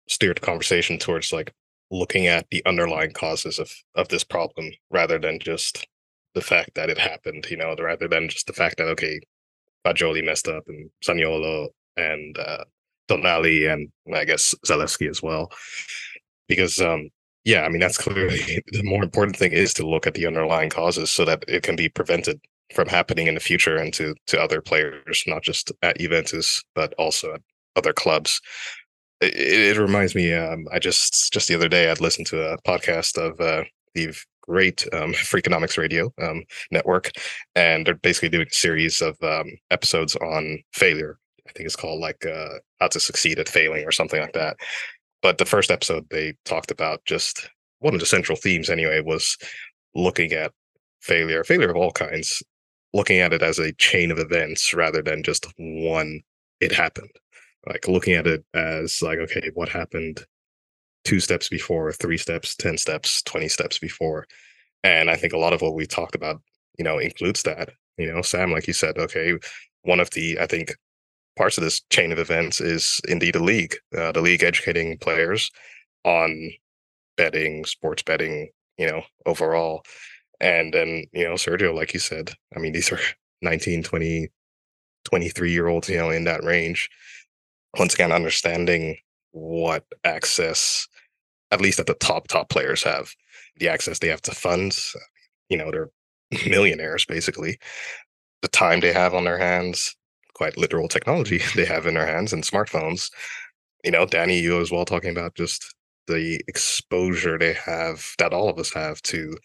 [0.07, 1.51] steered the conversation towards like
[1.91, 5.85] looking at the underlying causes of of this problem rather than just
[6.35, 9.19] the fact that it happened, you know, rather than just the fact that okay,
[9.85, 11.67] Fagioli messed up and Zaniolo
[11.97, 12.63] and uh
[13.09, 15.51] Tonali and I guess Zalewski as well.
[16.47, 17.09] Because um
[17.49, 20.69] yeah, I mean that's clearly the more important thing is to look at the underlying
[20.69, 22.39] causes so that it can be prevented
[22.75, 26.93] from happening in the future and to to other players, not just at Juventus, but
[26.99, 27.41] also at
[27.75, 28.39] other clubs.
[29.21, 30.31] It, it reminds me.
[30.33, 33.63] Um, I just just the other day I'd listened to a podcast of uh,
[33.95, 37.11] the great um, Freakonomics Radio um, network,
[37.55, 41.17] and they're basically doing a series of um, episodes on failure.
[41.47, 44.57] I think it's called like uh, how to succeed at failing or something like that.
[45.21, 49.37] But the first episode they talked about just one of the central themes anyway was
[49.95, 50.51] looking at
[51.01, 52.43] failure, failure of all kinds,
[52.93, 56.21] looking at it as a chain of events rather than just one
[56.59, 57.11] it happened.
[57.67, 60.25] Like looking at it as like okay what happened
[61.05, 64.25] two steps before three steps 10 steps 20 steps before.
[64.83, 66.41] And i think a lot of what we talked about
[66.77, 69.37] you know includes that you know sam like you said okay
[69.83, 70.75] one of the i think
[71.39, 75.49] parts of this chain of events is indeed a league uh, the league educating players
[76.03, 76.51] on
[77.15, 79.83] betting sports betting you know overall.
[80.41, 82.99] And then you know sergio like you said i mean these are
[83.41, 84.27] 19 20
[85.05, 86.89] 23 year olds you know in that range.
[87.77, 88.97] Once again understanding
[89.31, 90.87] what access
[91.51, 93.13] at least at the top top players have
[93.59, 94.93] the access they have to funds
[95.47, 95.89] you know they're
[96.49, 97.57] millionaires basically.
[98.41, 99.95] The time they have on their hands
[100.39, 103.11] quite literal technology they have in their hands and smartphones.
[103.83, 105.75] You know danny you as well talking about just
[106.07, 109.37] the exposure they have that all of us have to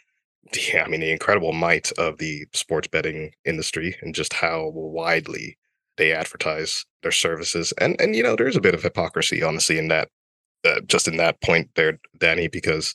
[0.52, 5.58] the, I mean the incredible might of the sports betting industry and just how widely
[5.96, 7.72] they advertise their services.
[7.80, 10.08] And and you know there's a bit of hypocrisy honestly in that
[10.64, 12.94] uh, just in that point there Danny because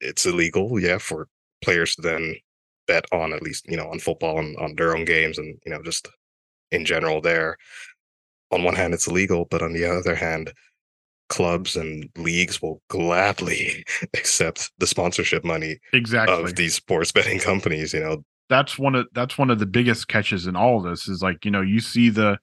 [0.00, 1.28] it's illegal yeah for
[1.62, 2.36] players to then
[2.86, 5.72] bet on at least you know on football and on their own games and you
[5.72, 6.08] know just
[6.70, 7.56] in general there.
[8.50, 10.52] On one hand it's illegal but on the other hand
[11.28, 16.42] clubs and leagues will gladly accept the sponsorship money exactly.
[16.42, 18.22] of these sports betting companies you know.
[18.48, 21.44] That's one of that's one of the biggest catches in all of this is like
[21.44, 22.38] you know you see the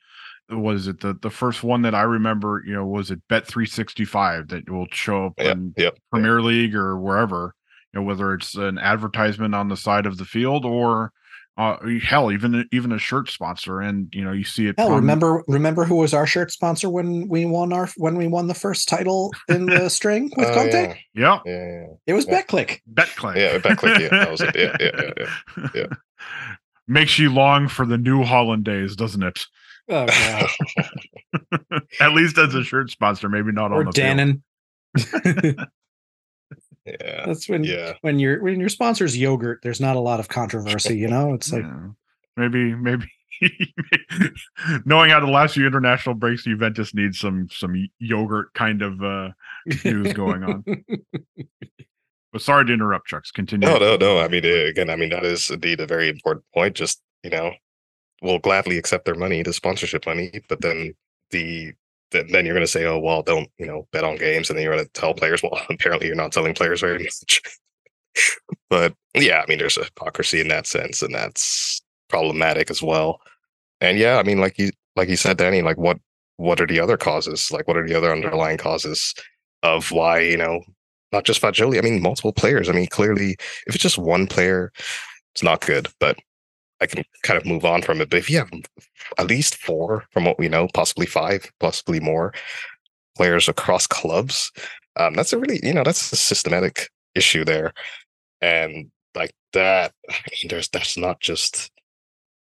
[0.49, 3.65] was it the the first one that I remember you know was it Bet three
[3.65, 6.41] sixty five that will show up yep, in yep, Premier.
[6.41, 7.53] League or wherever
[7.93, 11.11] you know whether it's an advertisement on the side of the field or
[11.57, 14.75] uh, hell, even even a shirt sponsor, and you know you see it.
[14.77, 18.47] Hell, remember remember who was our shirt sponsor when we won our when we won
[18.47, 20.99] the first title in the string with Oh, Conte?
[21.15, 21.39] Yeah.
[21.45, 22.41] yeah, yeah, It was yeah.
[22.41, 22.81] Betclic.
[22.93, 23.35] Betclic.
[23.37, 23.99] Yeah, Betclic.
[23.99, 24.55] Yeah, that was it.
[24.55, 25.25] Yeah, yeah, yeah,
[25.57, 25.67] yeah.
[25.75, 25.85] yeah.
[26.87, 29.45] Makes you long for the New Holland days, doesn't it?
[29.89, 31.81] Oh god.
[31.99, 34.41] At least as a shirt sponsor, maybe not or on the field.
[34.95, 35.67] Dannon.
[36.87, 37.25] Yeah.
[37.25, 37.93] That's when Yeah.
[38.01, 41.33] when your when your sponsor's yogurt, there's not a lot of controversy, you know?
[41.33, 41.87] It's like Yeah.
[42.35, 43.05] maybe maybe
[44.85, 49.29] knowing how the last few international breaks Juventus needs some some yogurt kind of uh
[49.83, 50.63] news going on.
[52.33, 53.31] But sorry to interrupt, Chucks.
[53.31, 53.67] Continue.
[53.69, 54.19] No, no, no.
[54.19, 56.75] I mean, uh, again, I mean that is indeed a very important point.
[56.75, 57.53] Just you know,
[58.21, 60.93] we'll gladly accept their money, the sponsorship money, but then
[61.31, 61.73] the
[62.11, 64.63] then, you're going to say, oh well, don't you know bet on games, and then
[64.63, 67.41] you're going to tell players, well, apparently you're not telling players very much.
[68.69, 73.21] but yeah, I mean, there's a hypocrisy in that sense, and that's problematic as well.
[73.81, 75.99] And yeah, I mean, like you like you said, Danny, like what
[76.37, 77.51] what are the other causes?
[77.51, 79.13] Like what are the other underlying causes
[79.63, 80.61] of why you know
[81.11, 82.69] not just Fagioli, I mean multiple players.
[82.69, 83.35] I mean, clearly,
[83.67, 84.71] if it's just one player,
[85.33, 85.87] it's not good.
[85.99, 86.17] But
[86.81, 88.09] I can kind of move on from it.
[88.09, 88.51] But if you have
[89.17, 92.33] at least four, from what we know, possibly five, possibly more
[93.15, 94.51] players across clubs,
[94.95, 97.73] um, that's a really, you know, that's a systematic issue there.
[98.41, 101.71] And like that, I mean, there's that's not just,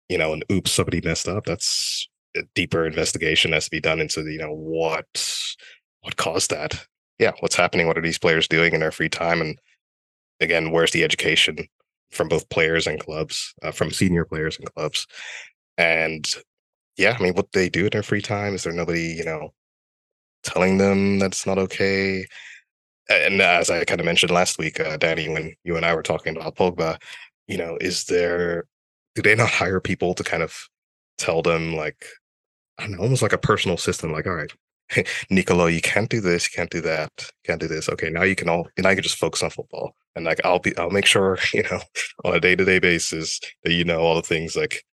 [0.08, 1.46] you know, an oops, somebody messed up.
[1.46, 5.06] That's a deeper investigation has to be done into, you know, what
[6.02, 6.86] what caused that.
[7.18, 7.86] Yeah, what's happening?
[7.86, 9.40] What are these players doing in their free time?
[9.40, 9.58] And
[10.40, 11.68] again, where's the education
[12.12, 15.06] from both players and clubs, uh, from senior players and clubs?
[15.78, 16.26] And
[16.96, 18.54] yeah, I mean, what they do in their free time?
[18.54, 19.52] Is there nobody, you know,
[20.42, 22.26] telling them that's not okay?
[23.08, 26.02] And as I kind of mentioned last week, uh, Danny, when you and I were
[26.02, 27.00] talking about Pogba,
[27.48, 28.64] you know, is there,
[29.14, 30.56] do they not hire people to kind of
[31.18, 32.06] tell them, like,
[32.78, 34.52] I don't know, almost like a personal system, like, all right,
[35.30, 37.88] Nicolo, you can't do this, you can't do that, you can't do this.
[37.88, 39.94] Okay, now you can all now you can just focus on football.
[40.16, 41.80] And like I'll be I'll make sure, you know,
[42.24, 44.84] on a day-to-day basis that you know all the things like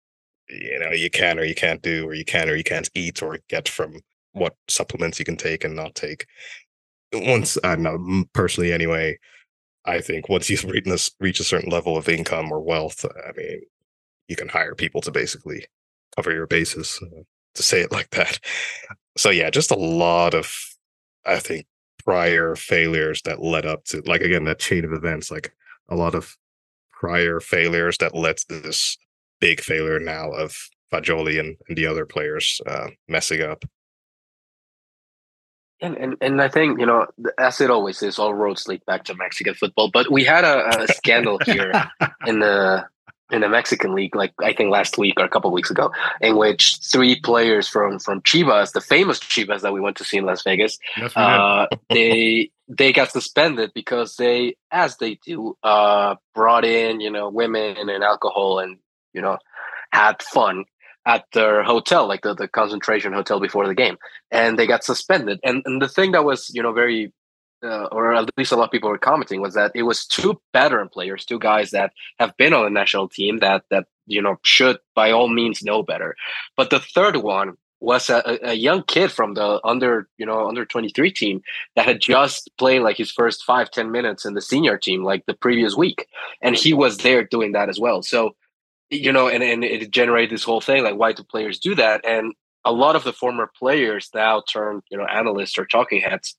[0.49, 3.21] you know you can or you can't do or you can or you can't eat
[3.21, 3.99] or get from
[4.33, 6.25] what supplements you can take and not take.
[7.13, 9.17] Once I know personally anyway,
[9.85, 13.31] I think once you reach this reach a certain level of income or wealth, I
[13.35, 13.61] mean,
[14.27, 15.65] you can hire people to basically
[16.15, 17.23] cover your bases, uh,
[17.55, 18.39] to say it like that.
[19.17, 20.53] So yeah, just a lot of
[21.25, 21.65] I think
[22.07, 25.53] prior failures that led up to like again that chain of events, like
[25.89, 26.37] a lot of
[26.93, 28.97] prior failures that led to this
[29.41, 33.65] big failure now of Fagioli and, and the other players uh, messing up.
[35.81, 39.03] And, and and I think you know, as it always is, all roads lead back
[39.03, 39.91] to Mexican football.
[39.91, 41.73] But we had a, a scandal here
[42.25, 42.85] in the
[43.31, 46.37] in the Mexican league, like I think last week or a couple weeks ago, in
[46.37, 50.25] which three players from from Chivas, the famous Chivas that we went to see in
[50.25, 56.65] Las Vegas, Yes, uh, they they got suspended because they, as they do, uh, brought
[56.65, 58.77] in you know women and alcohol and
[59.13, 59.37] you know
[59.91, 60.65] had fun
[61.05, 63.97] at their hotel, like the, the concentration hotel before the game,
[64.29, 65.39] and they got suspended.
[65.43, 67.11] And and the thing that was you know very
[67.63, 70.39] uh, or at least a lot of people were commenting was that it was two
[70.53, 74.37] veteran players, two guys that have been on the national team that that you know
[74.43, 76.15] should by all means know better.
[76.55, 80.65] But the third one was a, a young kid from the under you know under
[80.65, 81.41] 23 team
[81.75, 85.25] that had just played like his first five ten minutes in the senior team like
[85.25, 86.07] the previous week.
[86.41, 88.01] And he was there doing that as well.
[88.03, 88.35] So
[88.89, 92.05] you know and, and it generated this whole thing like why do players do that?
[92.05, 92.33] And
[92.65, 96.35] a lot of the former players now turn you know analysts or talking heads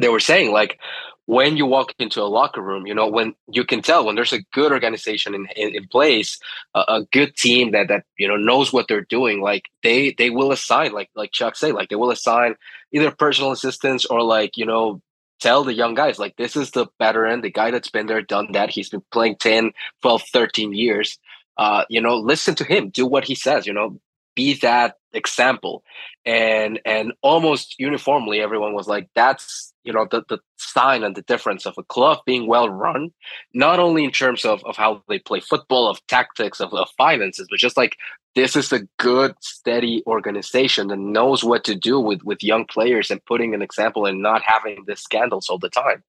[0.00, 0.78] they were saying like
[1.26, 4.32] when you walk into a locker room you know when you can tell when there's
[4.32, 6.38] a good organization in, in, in place
[6.74, 10.52] a, good team that that you know knows what they're doing like they they will
[10.52, 12.54] assign like like chuck say like they will assign
[12.92, 15.00] either personal assistants or like you know
[15.40, 18.52] tell the young guys like this is the veteran the guy that's been there done
[18.52, 18.70] that.
[18.70, 21.18] He's been playing 10 12 13 years.
[21.56, 24.00] Uh you know listen to him do what he says you know
[24.34, 25.84] be that example.
[26.26, 31.22] And and almost uniformly everyone was like that's you know the, the sign and the
[31.22, 33.10] difference of a club being well run
[33.52, 37.46] not only in terms of, of how they play football of tactics of, of finances
[37.50, 37.96] but just like
[38.34, 43.10] this is a good steady organization that knows what to do with with young players
[43.10, 46.02] and putting an example and not having the scandals all the time.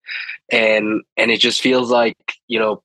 [0.52, 2.82] And and it just feels like you know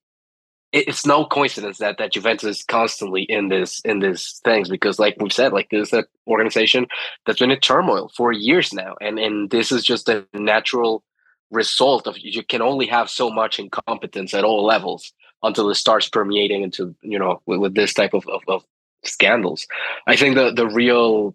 [0.72, 5.16] it's no coincidence that that Juventus is constantly in this in these things because, like
[5.18, 6.86] we've said, like this is an organization
[7.26, 11.02] that's been in turmoil for years now, and and this is just a natural
[11.50, 16.08] result of you can only have so much incompetence at all levels until it starts
[16.08, 18.64] permeating into you know with, with this type of, of, of
[19.04, 19.66] scandals.
[20.06, 21.34] I think the the real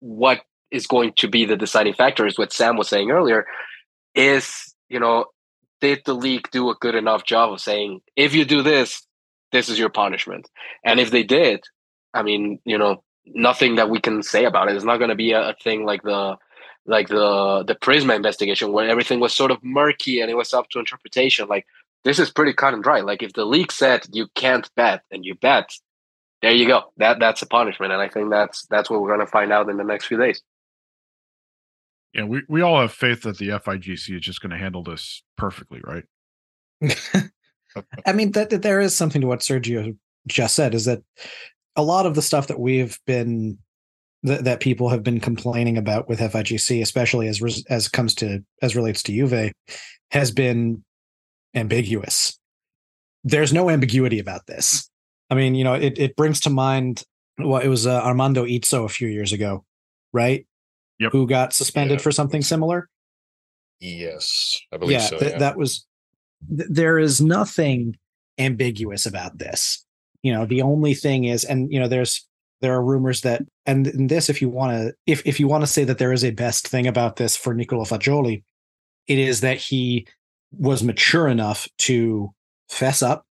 [0.00, 0.40] what
[0.72, 3.46] is going to be the deciding factor is what Sam was saying earlier
[4.16, 5.26] is you know
[5.84, 9.06] did the league do a good enough job of saying if you do this
[9.52, 10.50] this is your punishment.
[10.84, 11.60] And if they did
[12.18, 14.76] i mean you know nothing that we can say about it.
[14.76, 16.36] It's not going to be a, a, thing like the
[16.86, 20.68] like the the prisma investigation where everything was sort of murky and it was up
[20.70, 21.48] to interpretation.
[21.48, 21.66] Like
[22.04, 23.00] this is pretty cut and dry.
[23.00, 25.68] Like if the league said you can't bet and you bet
[26.42, 26.78] there you go.
[26.98, 27.92] That that's a punishment.
[27.92, 30.18] And i think that's that's what we're going to find out in the next few
[30.18, 30.42] days
[32.14, 35.22] yeah, we, we all have faith that the FIGC is just going to handle this
[35.36, 36.04] perfectly, right?
[38.06, 39.96] I mean, that, that there is something to what Sergio
[40.26, 41.02] just said is that
[41.76, 43.58] a lot of the stuff that we've been
[44.22, 48.76] that, that people have been complaining about with FIGC, especially as as comes to as
[48.76, 49.52] relates to Juve,
[50.12, 50.84] has been
[51.54, 52.38] ambiguous.
[53.24, 54.88] There's no ambiguity about this.
[55.30, 57.02] I mean, you know, it it brings to mind
[57.38, 59.64] well, it was uh, Armando Izzo a few years ago,
[60.12, 60.46] right?
[60.98, 61.12] Yep.
[61.12, 62.02] who got suspended yeah.
[62.02, 62.88] for something similar.
[63.80, 65.18] Yes, I believe yeah, so.
[65.18, 65.38] Th- yeah.
[65.38, 65.86] that was.
[66.48, 67.96] Th- there is nothing
[68.38, 69.84] ambiguous about this.
[70.22, 72.26] You know, the only thing is, and you know, there's
[72.60, 75.62] there are rumors that, and, and this, if you want to, if if you want
[75.62, 78.42] to say that there is a best thing about this for Nicola Fagioli,
[79.06, 80.06] it is that he
[80.50, 82.32] was mature enough to
[82.68, 83.26] fess up,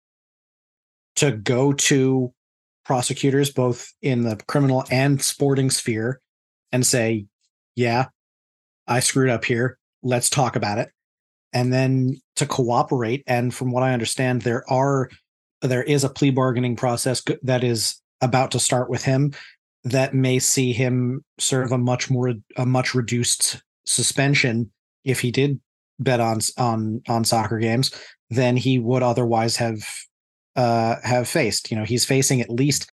[1.16, 2.33] to go to
[2.85, 6.20] prosecutors both in the criminal and sporting sphere
[6.72, 7.27] and say,
[7.75, 8.07] yeah,
[8.87, 9.79] I screwed up here.
[10.03, 10.91] Let's talk about it.
[11.53, 13.23] And then to cooperate.
[13.27, 15.11] And from what I understand, there are
[15.61, 19.33] there is a plea bargaining process that is about to start with him
[19.85, 24.71] that may see him serve a much more a much reduced suspension
[25.05, 25.61] if he did
[25.99, 27.91] bet on on on soccer games
[28.31, 29.85] than he would otherwise have
[30.57, 32.91] uh have faced you know he's facing at least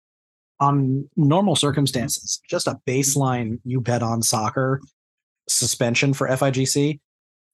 [0.64, 4.82] on normal circumstances, just a baseline you bet on soccer
[5.48, 7.00] suspension for FIGC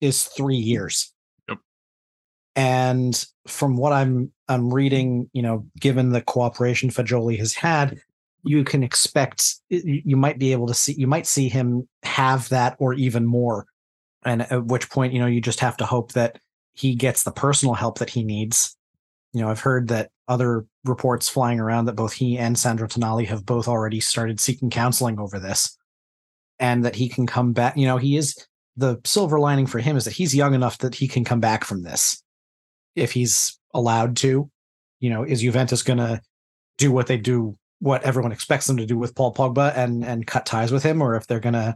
[0.01, 1.11] is three years.
[1.47, 1.57] Yep.
[2.55, 7.99] And from what I'm I'm reading, you know, given the cooperation Fagioli has had,
[8.43, 12.75] you can expect you might be able to see you might see him have that
[12.79, 13.65] or even more.
[14.23, 16.39] And at which point, you know, you just have to hope that
[16.73, 18.75] he gets the personal help that he needs.
[19.33, 23.27] You know, I've heard that other reports flying around that both he and Sandro Tonali
[23.27, 25.77] have both already started seeking counseling over this
[26.59, 27.77] and that he can come back.
[27.77, 28.35] You know, he is
[28.75, 31.63] the silver lining for him is that he's young enough that he can come back
[31.63, 32.23] from this
[32.95, 34.49] if he's allowed to.
[34.99, 36.21] You know, is Juventus going to
[36.77, 40.27] do what they do, what everyone expects them to do with Paul Pogba and and
[40.27, 41.75] cut ties with him, or if they're going to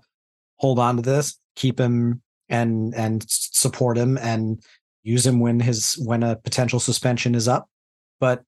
[0.57, 4.61] hold on to this, keep him and and support him and
[5.03, 7.69] use him when his when a potential suspension is up
[8.19, 8.43] but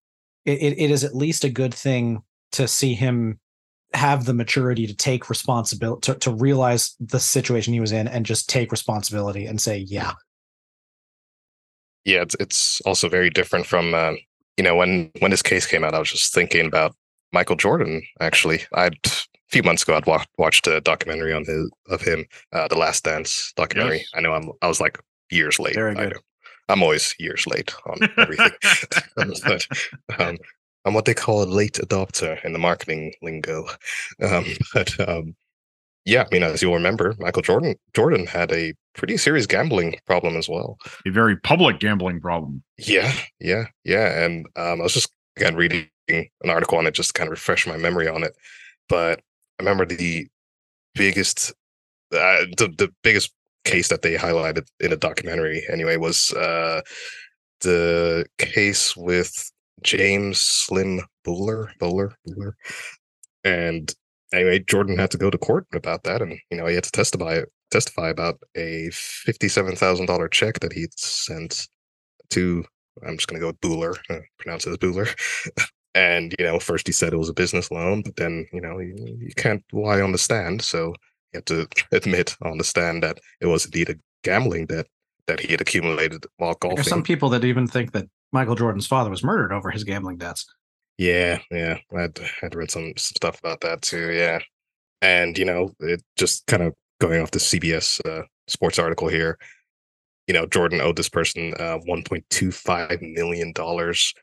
[0.45, 3.39] it, it is at least a good thing to see him
[3.93, 8.25] have the maturity to take responsibility to, to realize the situation he was in and
[8.25, 10.13] just take responsibility and say yeah
[12.03, 14.17] yeah it's, it's also very different from um,
[14.57, 16.95] you know, when when this case came out, I was just thinking about
[17.33, 18.01] Michael Jordan.
[18.19, 19.09] Actually, I'd a
[19.49, 23.03] few months ago I'd wa- watched a documentary on his of him, uh, the Last
[23.03, 23.97] Dance documentary.
[23.97, 24.09] Yes.
[24.13, 24.99] I know I'm I was like
[25.29, 25.75] years late.
[25.75, 26.17] Very I good.
[26.69, 28.51] I'm always years late on everything.
[29.15, 29.67] but
[30.19, 30.37] um,
[30.85, 33.65] I'm what they call a late adopter in the marketing lingo.
[34.21, 35.35] Um, but um,
[36.05, 40.37] yeah, I mean, as you'll remember, Michael Jordan Jordan had a pretty serious gambling problem
[40.37, 40.77] as well.
[41.07, 42.63] A very public gambling problem.
[42.77, 44.23] Yeah, yeah, yeah.
[44.23, 47.31] And um, I was just again reading an article on it just to kind of
[47.31, 48.35] refresh my memory on it.
[48.87, 49.21] But
[49.59, 50.27] I remember the
[50.93, 51.51] biggest,
[52.13, 53.31] uh, the the biggest
[53.65, 56.81] case that they highlighted in a documentary anyway was uh,
[57.61, 59.51] the case with
[59.83, 62.55] James Slim Bowler, Bowler, Bowler,
[63.43, 63.93] and
[64.33, 66.91] anyway, Jordan had to go to court about that, and you know he had to
[66.91, 67.41] testify
[67.71, 71.67] testify about a fifty-seven thousand dollar check that he'd sent
[72.31, 72.65] to.
[73.05, 75.13] I'm just gonna go with Booler, uh, pronounce it as Booler.
[75.95, 78.79] and you know, first he said it was a business loan, but then you know
[78.79, 80.93] you, you can't lie on the stand, so
[81.35, 84.87] have to admit on the that it was indeed a gambling debt
[85.27, 86.75] that he had accumulated while golfing.
[86.75, 90.17] There's some people that even think that Michael Jordan's father was murdered over his gambling
[90.17, 90.45] debts.
[90.97, 91.77] Yeah, yeah.
[91.95, 94.11] I'd I'd read some stuff about that too.
[94.11, 94.39] Yeah,
[95.01, 99.37] and you know, it just kind of going off the CBS uh, sports article here.
[100.27, 104.13] You know, Jordan owed this person uh, 1.25 million dollars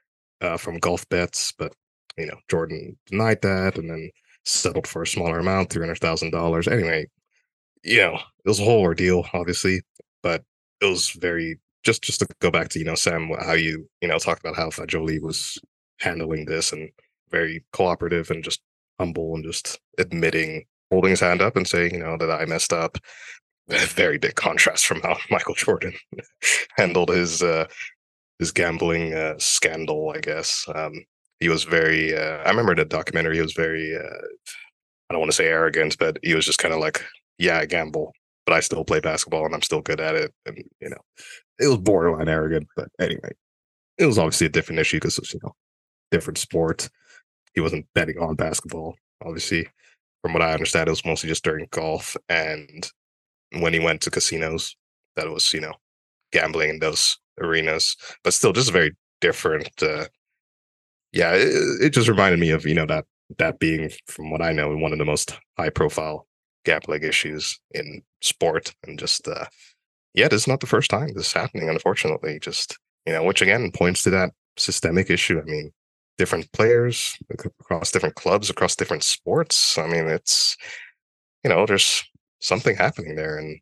[0.40, 1.72] uh, from golf bets, but
[2.16, 4.10] you know, Jordan denied that and then
[4.44, 6.68] settled for a smaller amount, three hundred thousand dollars.
[6.68, 7.06] Anyway,
[7.82, 9.82] you know, it was a whole ordeal, obviously,
[10.22, 10.42] but
[10.80, 14.08] it was very just just to go back to you know Sam, how you you
[14.08, 15.58] know talked about how Fagioli was
[16.00, 16.90] handling this and
[17.30, 18.60] very cooperative and just
[18.98, 22.72] humble and just admitting holding his hand up and saying you know that I messed
[22.72, 22.98] up.
[23.68, 25.94] Very big contrast from how Michael Jordan
[26.76, 27.66] handled his uh,
[28.38, 30.66] his gambling uh, scandal, I guess.
[30.74, 31.04] Um,
[31.42, 32.16] he was very.
[32.16, 33.36] Uh, I remember the documentary.
[33.36, 33.96] He was very.
[33.96, 34.26] Uh,
[35.10, 37.04] I don't want to say arrogant, but he was just kind of like,
[37.38, 38.12] "Yeah, I gamble,
[38.46, 41.02] but I still play basketball and I'm still good at it." And you know,
[41.58, 43.32] it was borderline arrogant, but anyway,
[43.98, 45.54] it was obviously a different issue because it was, you know,
[46.12, 46.88] different sport.
[47.54, 49.68] He wasn't betting on basketball, obviously.
[50.22, 52.88] From what I understand, it was mostly just during golf and
[53.58, 54.76] when he went to casinos,
[55.16, 55.74] that was you know,
[56.32, 59.70] gambling in those arenas, but still just very different.
[59.82, 60.06] Uh,
[61.12, 61.48] yeah, it,
[61.82, 63.04] it just reminded me of you know that
[63.38, 66.26] that being from what I know one of the most high profile
[66.64, 69.46] gap leg issues in sport, and just uh,
[70.14, 71.68] yeah, this is not the first time this is happening.
[71.68, 75.40] Unfortunately, just you know, which again points to that systemic issue.
[75.40, 75.72] I mean,
[76.18, 77.18] different players
[77.60, 79.78] across different clubs, across different sports.
[79.78, 80.56] I mean, it's
[81.44, 82.04] you know, there's
[82.40, 83.58] something happening there, and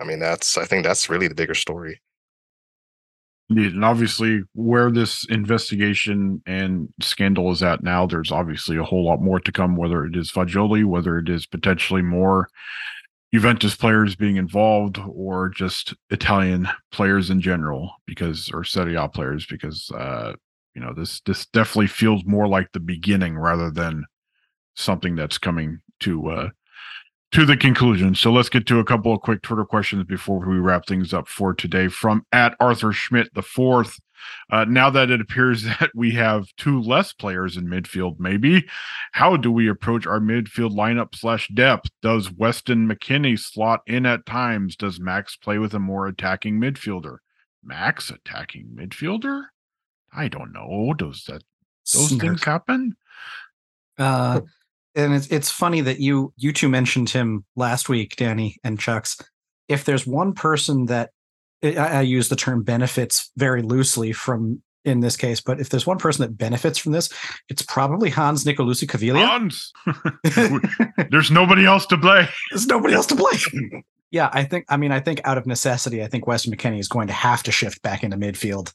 [0.00, 2.00] I mean, that's I think that's really the bigger story.
[3.50, 9.22] And obviously, where this investigation and scandal is at now, there's obviously a whole lot
[9.22, 12.48] more to come, whether it is Fagioli, whether it is potentially more
[13.32, 19.46] Juventus players being involved, or just Italian players in general, because, or Serie A players,
[19.46, 20.34] because, uh,
[20.74, 24.04] you know, this, this definitely feels more like the beginning rather than
[24.76, 26.48] something that's coming to, uh,
[27.32, 28.14] to the conclusion.
[28.14, 31.28] So let's get to a couple of quick Twitter questions before we wrap things up
[31.28, 31.88] for today.
[31.88, 33.98] From at Arthur Schmidt the fourth.
[34.50, 38.66] Uh, now that it appears that we have two less players in midfield, maybe
[39.12, 41.90] how do we approach our midfield lineup slash depth?
[42.02, 44.74] Does Weston McKennie slot in at times?
[44.74, 47.18] Does Max play with a more attacking midfielder?
[47.62, 49.44] Max attacking midfielder?
[50.12, 50.94] I don't know.
[50.94, 51.42] Does that
[51.92, 52.20] those Smirk.
[52.20, 52.96] things happen?
[53.98, 54.40] Uh,
[54.98, 59.16] and it's it's funny that you you two mentioned him last week, Danny and Chucks.
[59.68, 61.10] If there's one person that
[61.62, 65.86] I, I use the term benefits very loosely from in this case, but if there's
[65.86, 67.12] one person that benefits from this,
[67.48, 69.26] it's probably Hans Nicolussi Caviglia.
[69.26, 69.72] Hans,
[71.10, 72.26] there's nobody else to play.
[72.50, 73.84] There's nobody else to play.
[74.10, 74.64] yeah, I think.
[74.68, 77.42] I mean, I think out of necessity, I think Weston McKennie is going to have
[77.44, 78.72] to shift back into midfield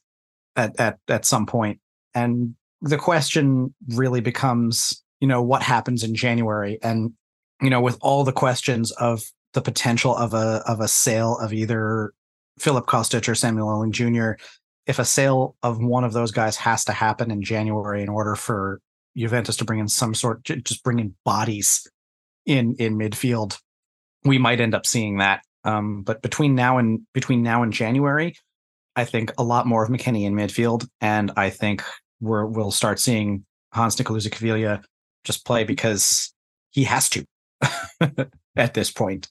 [0.55, 1.79] at at at some point.
[2.15, 7.13] And the question really becomes, you know, what happens in January, and
[7.61, 11.53] you know, with all the questions of the potential of a of a sale of
[11.53, 12.11] either
[12.59, 14.31] Filip Kostic or Samuel Iling Jr.
[14.85, 18.35] If a sale of one of those guys has to happen in January in order
[18.35, 18.81] for
[19.15, 21.87] Juventus to bring in some sort, just bring in bodies
[22.45, 23.57] in in midfield,
[24.25, 25.41] we might end up seeing that.
[25.63, 28.35] Um, but between now and between now and January,
[28.97, 31.81] I think a lot more of McKennie in midfield, and I think
[32.19, 34.83] we're we'll start seeing Hans Nicolussi Caviglia
[35.23, 36.33] just play because
[36.71, 37.25] he has to
[38.55, 39.29] at this point.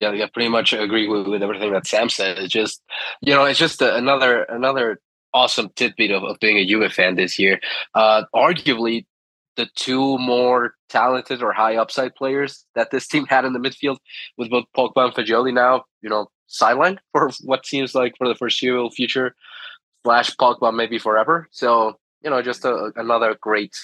[0.00, 2.38] Yeah, yeah, pretty much agree with, with everything that Sam said.
[2.38, 2.82] It's just,
[3.20, 4.98] you know, it's just another another
[5.34, 7.60] awesome tidbit of, of being a Juve fan this year.
[7.94, 9.04] Uh, arguably,
[9.56, 13.98] the two more talented or high upside players that this team had in the midfield,
[14.38, 18.34] with both Pogba and Fagioli now, you know, sidelined for what seems like for the
[18.34, 19.34] foreseeable future,
[20.02, 21.46] slash Pogba maybe forever.
[21.50, 23.76] So you know, just a, another great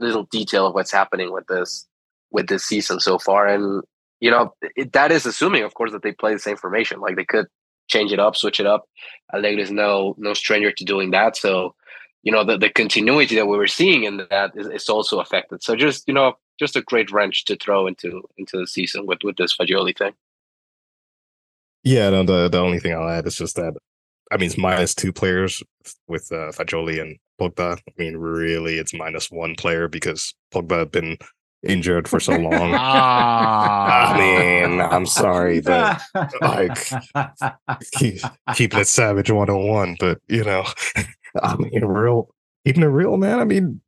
[0.00, 1.86] little detail of what's happening with this
[2.30, 3.82] with this season so far, and
[4.20, 7.00] you know, it, that is assuming, of course, that they play the same formation.
[7.00, 7.46] Like they could
[7.88, 8.84] change it up, switch it up.
[9.34, 11.36] Allegri is no no stranger to doing that.
[11.36, 11.74] So,
[12.22, 15.62] you know, the, the continuity that we were seeing in that is, is also affected.
[15.62, 19.20] So just, you know, just a great wrench to throw into into the season with,
[19.24, 20.12] with this Fagioli thing.
[21.82, 23.74] Yeah, no, the the only thing I'll add is just that
[24.30, 25.62] I mean it's minus two players
[26.06, 27.78] with uh, Fagioli and Pogba.
[27.78, 31.16] I mean, really it's minus one player because Pogba had been
[31.62, 32.72] injured for so long.
[32.74, 34.14] Ah.
[34.14, 36.00] I mean, I'm sorry, but
[36.40, 36.78] like
[37.92, 38.20] keep,
[38.54, 40.64] keeping it savage 101, but you know,
[41.42, 42.28] I mean, real
[42.64, 43.38] keeping it real, man.
[43.40, 43.80] I mean,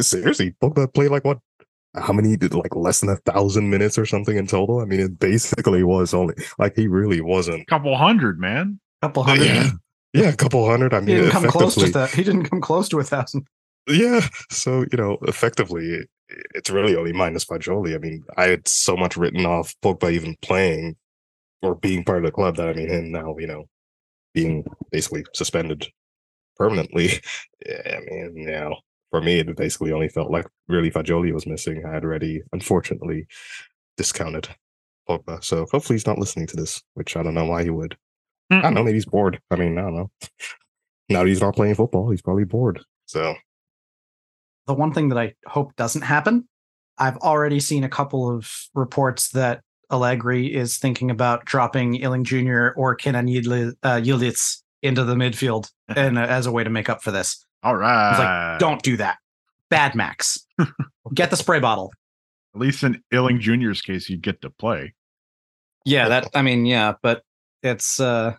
[0.00, 1.38] seriously, Pogba played like what?
[1.94, 4.80] How many did like less than a thousand minutes or something in total?
[4.80, 7.66] I mean, it basically was only like he really wasn't.
[7.68, 8.78] Couple hundred, man.
[9.00, 9.46] A Couple hundred.
[9.46, 9.70] Yeah,
[10.16, 10.94] yeah, a couple hundred.
[10.94, 12.10] I mean, He didn't come close to that.
[12.10, 13.46] He didn't come close to a thousand.
[13.88, 14.26] Yeah.
[14.50, 16.06] So, you know, effectively,
[16.54, 17.94] it's really only minus Fagioli.
[17.94, 20.96] I mean, I had so much written off Pogba even playing
[21.62, 23.64] or being part of the club that I mean, him now, you know,
[24.34, 25.86] being basically suspended
[26.56, 27.10] permanently.
[27.66, 28.76] Yeah, I mean, you know,
[29.10, 31.84] for me, it basically only felt like really Fagioli was missing.
[31.84, 33.26] I had already, unfortunately,
[33.96, 34.48] discounted
[35.08, 35.42] Pogba.
[35.42, 37.96] So hopefully he's not listening to this, which I don't know why he would.
[38.50, 38.84] I don't know.
[38.84, 39.40] Maybe he's bored.
[39.50, 40.10] I mean, I don't know.
[41.08, 42.80] Now that he's not playing football, he's probably bored.
[43.06, 43.34] So
[44.66, 46.48] the one thing that I hope doesn't happen,
[46.98, 52.68] I've already seen a couple of reports that Allegri is thinking about dropping Iling Jr.
[52.76, 57.02] or Kenan Yildiz uh, into the midfield and uh, as a way to make up
[57.02, 57.44] for this.
[57.62, 58.50] All right.
[58.52, 59.18] like, don't do that.
[59.70, 60.46] Bad Max.
[61.14, 61.92] Get the spray bottle.
[62.54, 64.94] At least in Iling Jr.'s case, you get to play.
[65.84, 67.22] Yeah, that I mean, yeah, but
[67.62, 68.34] it's uh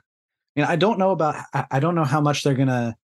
[0.55, 2.95] you know, I don't know about I I don't know how much they're gonna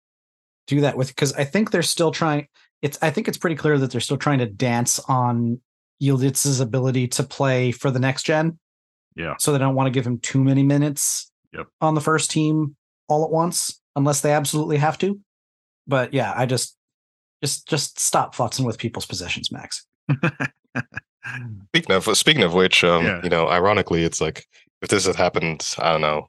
[0.67, 2.47] do that with because I think they're still trying
[2.81, 5.61] it's I think it's pretty clear that they're still trying to dance on
[6.01, 8.59] Yildiz's ability to play for the next gen.
[9.15, 9.35] Yeah.
[9.39, 11.67] So they don't want to give him too many minutes Yep.
[11.81, 12.75] on the first team
[13.07, 15.19] all at once, unless they absolutely have to.
[15.85, 16.75] But yeah, I just
[17.43, 19.85] just just stop futzing with people's possessions, Max.
[21.69, 23.21] Speaking of speaking of which, um, Yeah.
[23.23, 24.45] you know, ironically, it's like
[24.83, 26.27] if this had happened, I don't know,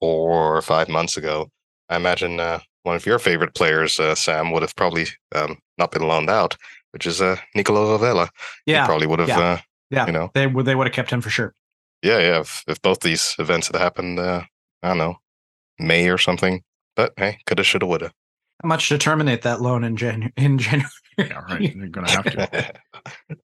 [0.00, 1.50] four or five months ago,
[1.88, 5.90] I imagine uh, one of your favorite players, uh, Sam, would have probably um, not
[5.90, 6.56] been loaned out,
[6.92, 8.28] which is uh, Nicolo Rovella.
[8.66, 9.28] Yeah, he probably would have.
[9.28, 9.58] yeah, Uh,
[9.90, 10.06] Yeah.
[10.06, 11.54] you know, They would they would have kept him for sure.
[12.02, 12.40] yeah, yeah.
[12.40, 14.42] If, if both these events had happened, uh,
[14.82, 15.16] I don't know,
[15.78, 16.62] May or something.
[16.96, 18.12] But hey, coulda, shoulda, woulda.
[18.62, 20.90] How much to terminate that loan in January in January?
[21.18, 21.74] Yeah, right.
[21.74, 22.72] You're gonna have to.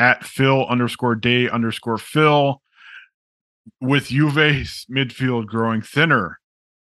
[0.00, 2.60] at Phil underscore day underscore Phil.
[3.80, 6.40] With Juve's midfield growing thinner,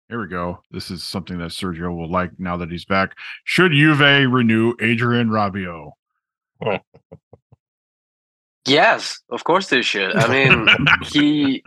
[0.09, 0.63] here we go.
[0.71, 3.17] This is something that Sergio will like now that he's back.
[3.45, 5.91] Should Juve renew Adrien Rabiot?
[8.67, 10.15] Yes, of course they should.
[10.15, 10.69] I mean,
[11.05, 11.63] he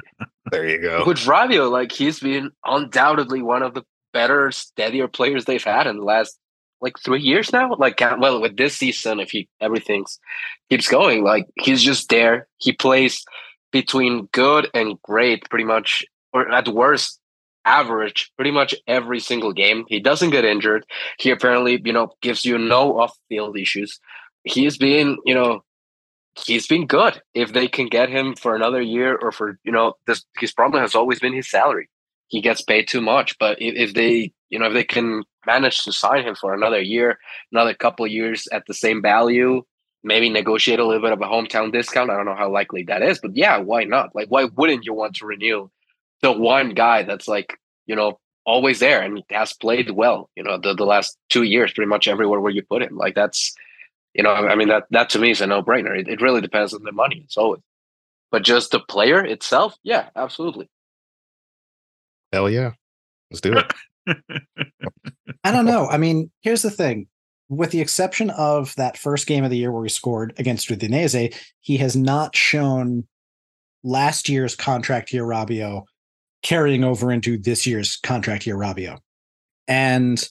[0.51, 1.03] there you go.
[1.07, 3.83] with Rabiot, like he's been undoubtedly one of the
[4.13, 6.37] better, steadier players they've had in the last
[6.82, 7.75] like three years now.
[7.75, 10.19] Like, uh, well, with this season, if he everything's
[10.69, 12.47] keeps going, like he's just there.
[12.57, 13.23] He plays
[13.71, 16.03] between good and great, pretty much,
[16.34, 17.19] or at worst,
[17.65, 19.86] average, pretty much every single game.
[19.88, 20.86] He doesn't get injured.
[21.19, 23.99] He apparently, you know, gives you no off-field issues.
[24.43, 25.63] He's been, you know,
[26.45, 27.21] he's been good.
[27.34, 30.82] If they can get him for another year or for you know, this his problem
[30.82, 31.89] has always been his salary.
[32.27, 35.84] He gets paid too much, but if, if they you know if they can manage
[35.84, 37.18] to sign him for another year,
[37.52, 39.64] another couple years at the same value,
[40.04, 42.12] maybe negotiate a little bit of a hometown discount.
[42.12, 44.14] I don't know how likely that is, but yeah, why not?
[44.14, 45.70] Like, why wouldn't you want to renew
[46.22, 50.30] the one guy that's like you know always there and has played well?
[50.36, 52.97] You know, the the last two years, pretty much everywhere where you put him.
[52.97, 53.56] Like that's
[54.14, 55.97] you know, I mean that that to me is a no brainer.
[55.97, 57.22] It, it really depends on the money.
[57.24, 57.62] It's always,
[58.32, 60.70] but just the player itself, yeah, absolutely.
[62.34, 62.72] Hell yeah,
[63.30, 63.74] let's do it.
[65.43, 65.88] I don't know.
[65.88, 67.08] I mean, here's the thing.
[67.49, 71.36] With the exception of that first game of the year where he scored against Udinese,
[71.60, 73.06] he has not shown
[73.84, 75.84] last year's contract year Rabiot
[76.43, 78.99] carrying over into this year's contract year Rabiot.
[79.68, 80.24] And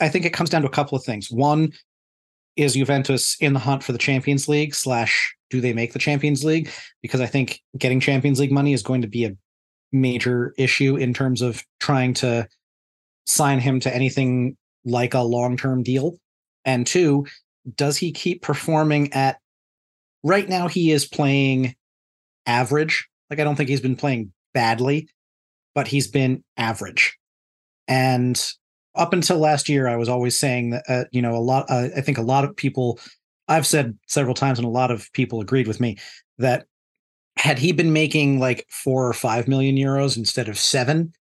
[0.00, 1.30] I think it comes down to a couple of things.
[1.30, 1.72] One,
[2.58, 6.44] is Juventus in the hunt for the Champions League slash do they make the Champions
[6.44, 6.70] League?
[7.02, 9.36] Because I think getting Champions League money is going to be a
[9.92, 12.48] major issue in terms of trying to
[13.28, 16.16] sign him to anything like a long-term deal.
[16.64, 17.26] And two,
[17.76, 19.38] does he keep performing at
[20.22, 21.74] right now he is playing
[22.46, 23.08] average.
[23.30, 25.08] Like I don't think he's been playing badly,
[25.74, 27.16] but he's been average.
[27.86, 28.42] And
[28.94, 31.88] up until last year, I was always saying that, uh, you know, a lot, uh,
[31.96, 32.98] I think a lot of people,
[33.46, 35.98] I've said several times, and a lot of people agreed with me
[36.38, 36.66] that
[37.36, 41.12] had he been making like four or five million euros instead of seven,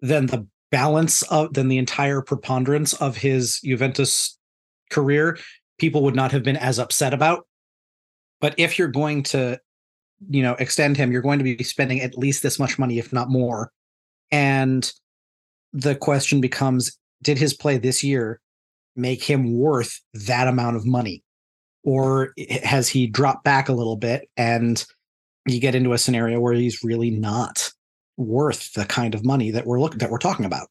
[0.00, 4.38] then the balance of, then the entire preponderance of his Juventus
[4.90, 5.38] career,
[5.78, 7.46] people would not have been as upset about.
[8.40, 9.60] But if you're going to,
[10.28, 13.12] you know, extend him, you're going to be spending at least this much money, if
[13.12, 13.72] not more.
[14.30, 14.90] And
[15.72, 18.40] the question becomes did his play this year
[18.94, 21.22] make him worth that amount of money?
[21.84, 22.32] Or
[22.64, 24.84] has he dropped back a little bit and
[25.46, 27.70] you get into a scenario where he's really not
[28.16, 30.68] worth the kind of money that we're looking that we're talking about?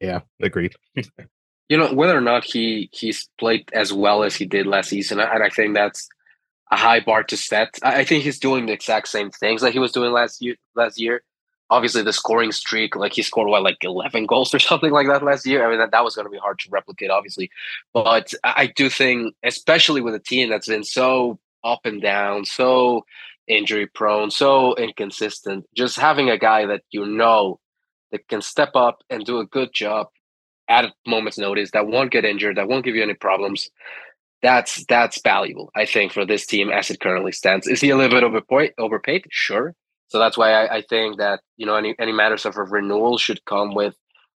[0.00, 0.74] Yeah, agreed.
[1.68, 5.20] you know, whether or not he he's played as well as he did last season,
[5.20, 6.08] and I think that's
[6.70, 7.78] a high bar to set.
[7.82, 10.56] I think he's doing the exact same things that he was doing last year.
[10.74, 11.22] Last year,
[11.70, 15.22] obviously the scoring streak, like he scored what, like 11 goals or something like that
[15.22, 15.66] last year.
[15.66, 17.50] I mean, that, that was going to be hard to replicate, obviously.
[17.92, 23.04] But I do think, especially with a team that's been so up and down, so
[23.48, 27.60] injury prone, so inconsistent, just having a guy that you know
[28.12, 30.08] that can step up and do a good job
[30.68, 33.70] at a moment's notice, that won't get injured, that won't give you any problems.
[34.42, 37.66] That's that's valuable, I think, for this team as it currently stands.
[37.66, 38.72] Is he a little bit overpaid?
[38.78, 39.74] Overpaid, sure,
[40.08, 43.18] so that's why I, I think that you know any any matters of a renewal
[43.18, 43.96] should come with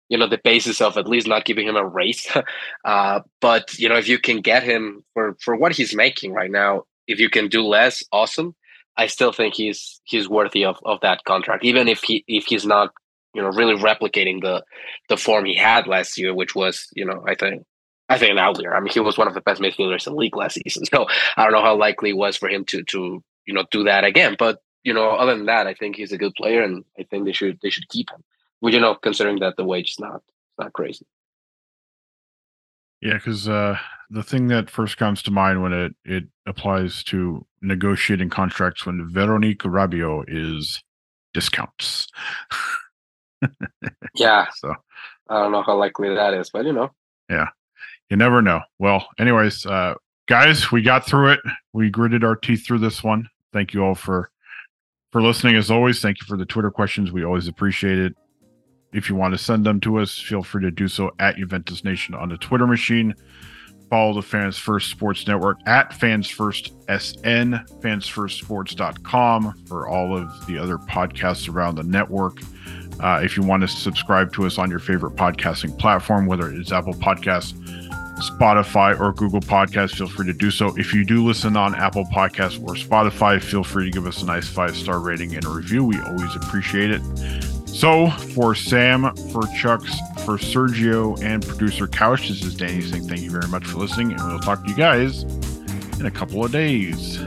[0.09, 2.27] you know the basis of at least not giving him a raise.
[2.85, 6.51] uh, but you know if you can get him for for what he's making right
[6.51, 8.55] now, if you can do less, awesome.
[8.97, 12.65] I still think he's he's worthy of, of that contract, even if he if he's
[12.65, 12.93] not
[13.33, 14.63] you know really replicating the
[15.09, 17.65] the form he had last year, which was you know I think
[18.07, 18.75] I think an outlier.
[18.75, 21.07] I mean, he was one of the best midfielders in the league last season, so
[21.35, 24.03] I don't know how likely it was for him to to you know do that
[24.03, 24.35] again.
[24.37, 27.25] But you know, other than that, I think he's a good player, and I think
[27.25, 28.23] they should they should keep him.
[28.61, 30.21] Well, you know, considering that the wage is not
[30.57, 31.05] not crazy.
[33.01, 33.77] Yeah, because uh,
[34.09, 39.09] the thing that first comes to mind when it it applies to negotiating contracts when
[39.09, 40.83] Veronique Rabiot is
[41.33, 42.07] discounts.
[44.15, 44.47] yeah.
[44.55, 44.73] So
[45.29, 46.91] I don't know how likely that is, but you know.
[47.29, 47.49] Yeah.
[48.09, 48.61] You never know.
[48.77, 49.95] Well, anyways, uh,
[50.27, 51.39] guys, we got through it.
[51.73, 53.29] We gritted our teeth through this one.
[53.51, 54.29] Thank you all for
[55.11, 55.55] for listening.
[55.55, 57.11] As always, thank you for the Twitter questions.
[57.11, 58.15] We always appreciate it.
[58.93, 61.83] If you want to send them to us, feel free to do so at Juventus
[61.83, 63.13] Nation on the Twitter machine.
[63.89, 70.57] Follow the Fans First Sports Network at Fans First SN, fansfirstsports.com for all of the
[70.57, 72.39] other podcasts around the network.
[72.99, 76.71] Uh, if you want to subscribe to us on your favorite podcasting platform, whether it's
[76.71, 77.53] Apple Podcasts,
[78.19, 80.73] Spotify or Google Podcasts, feel free to do so.
[80.77, 84.25] If you do listen on Apple Podcasts or Spotify, feel free to give us a
[84.25, 85.83] nice five star rating and a review.
[85.83, 87.01] We always appreciate it.
[87.75, 93.19] So for Sam, for Chucks, for Sergio, and producer Couch, this is Danny saying thank
[93.19, 95.23] you very much for listening, and we'll talk to you guys
[95.99, 97.17] in a couple of days.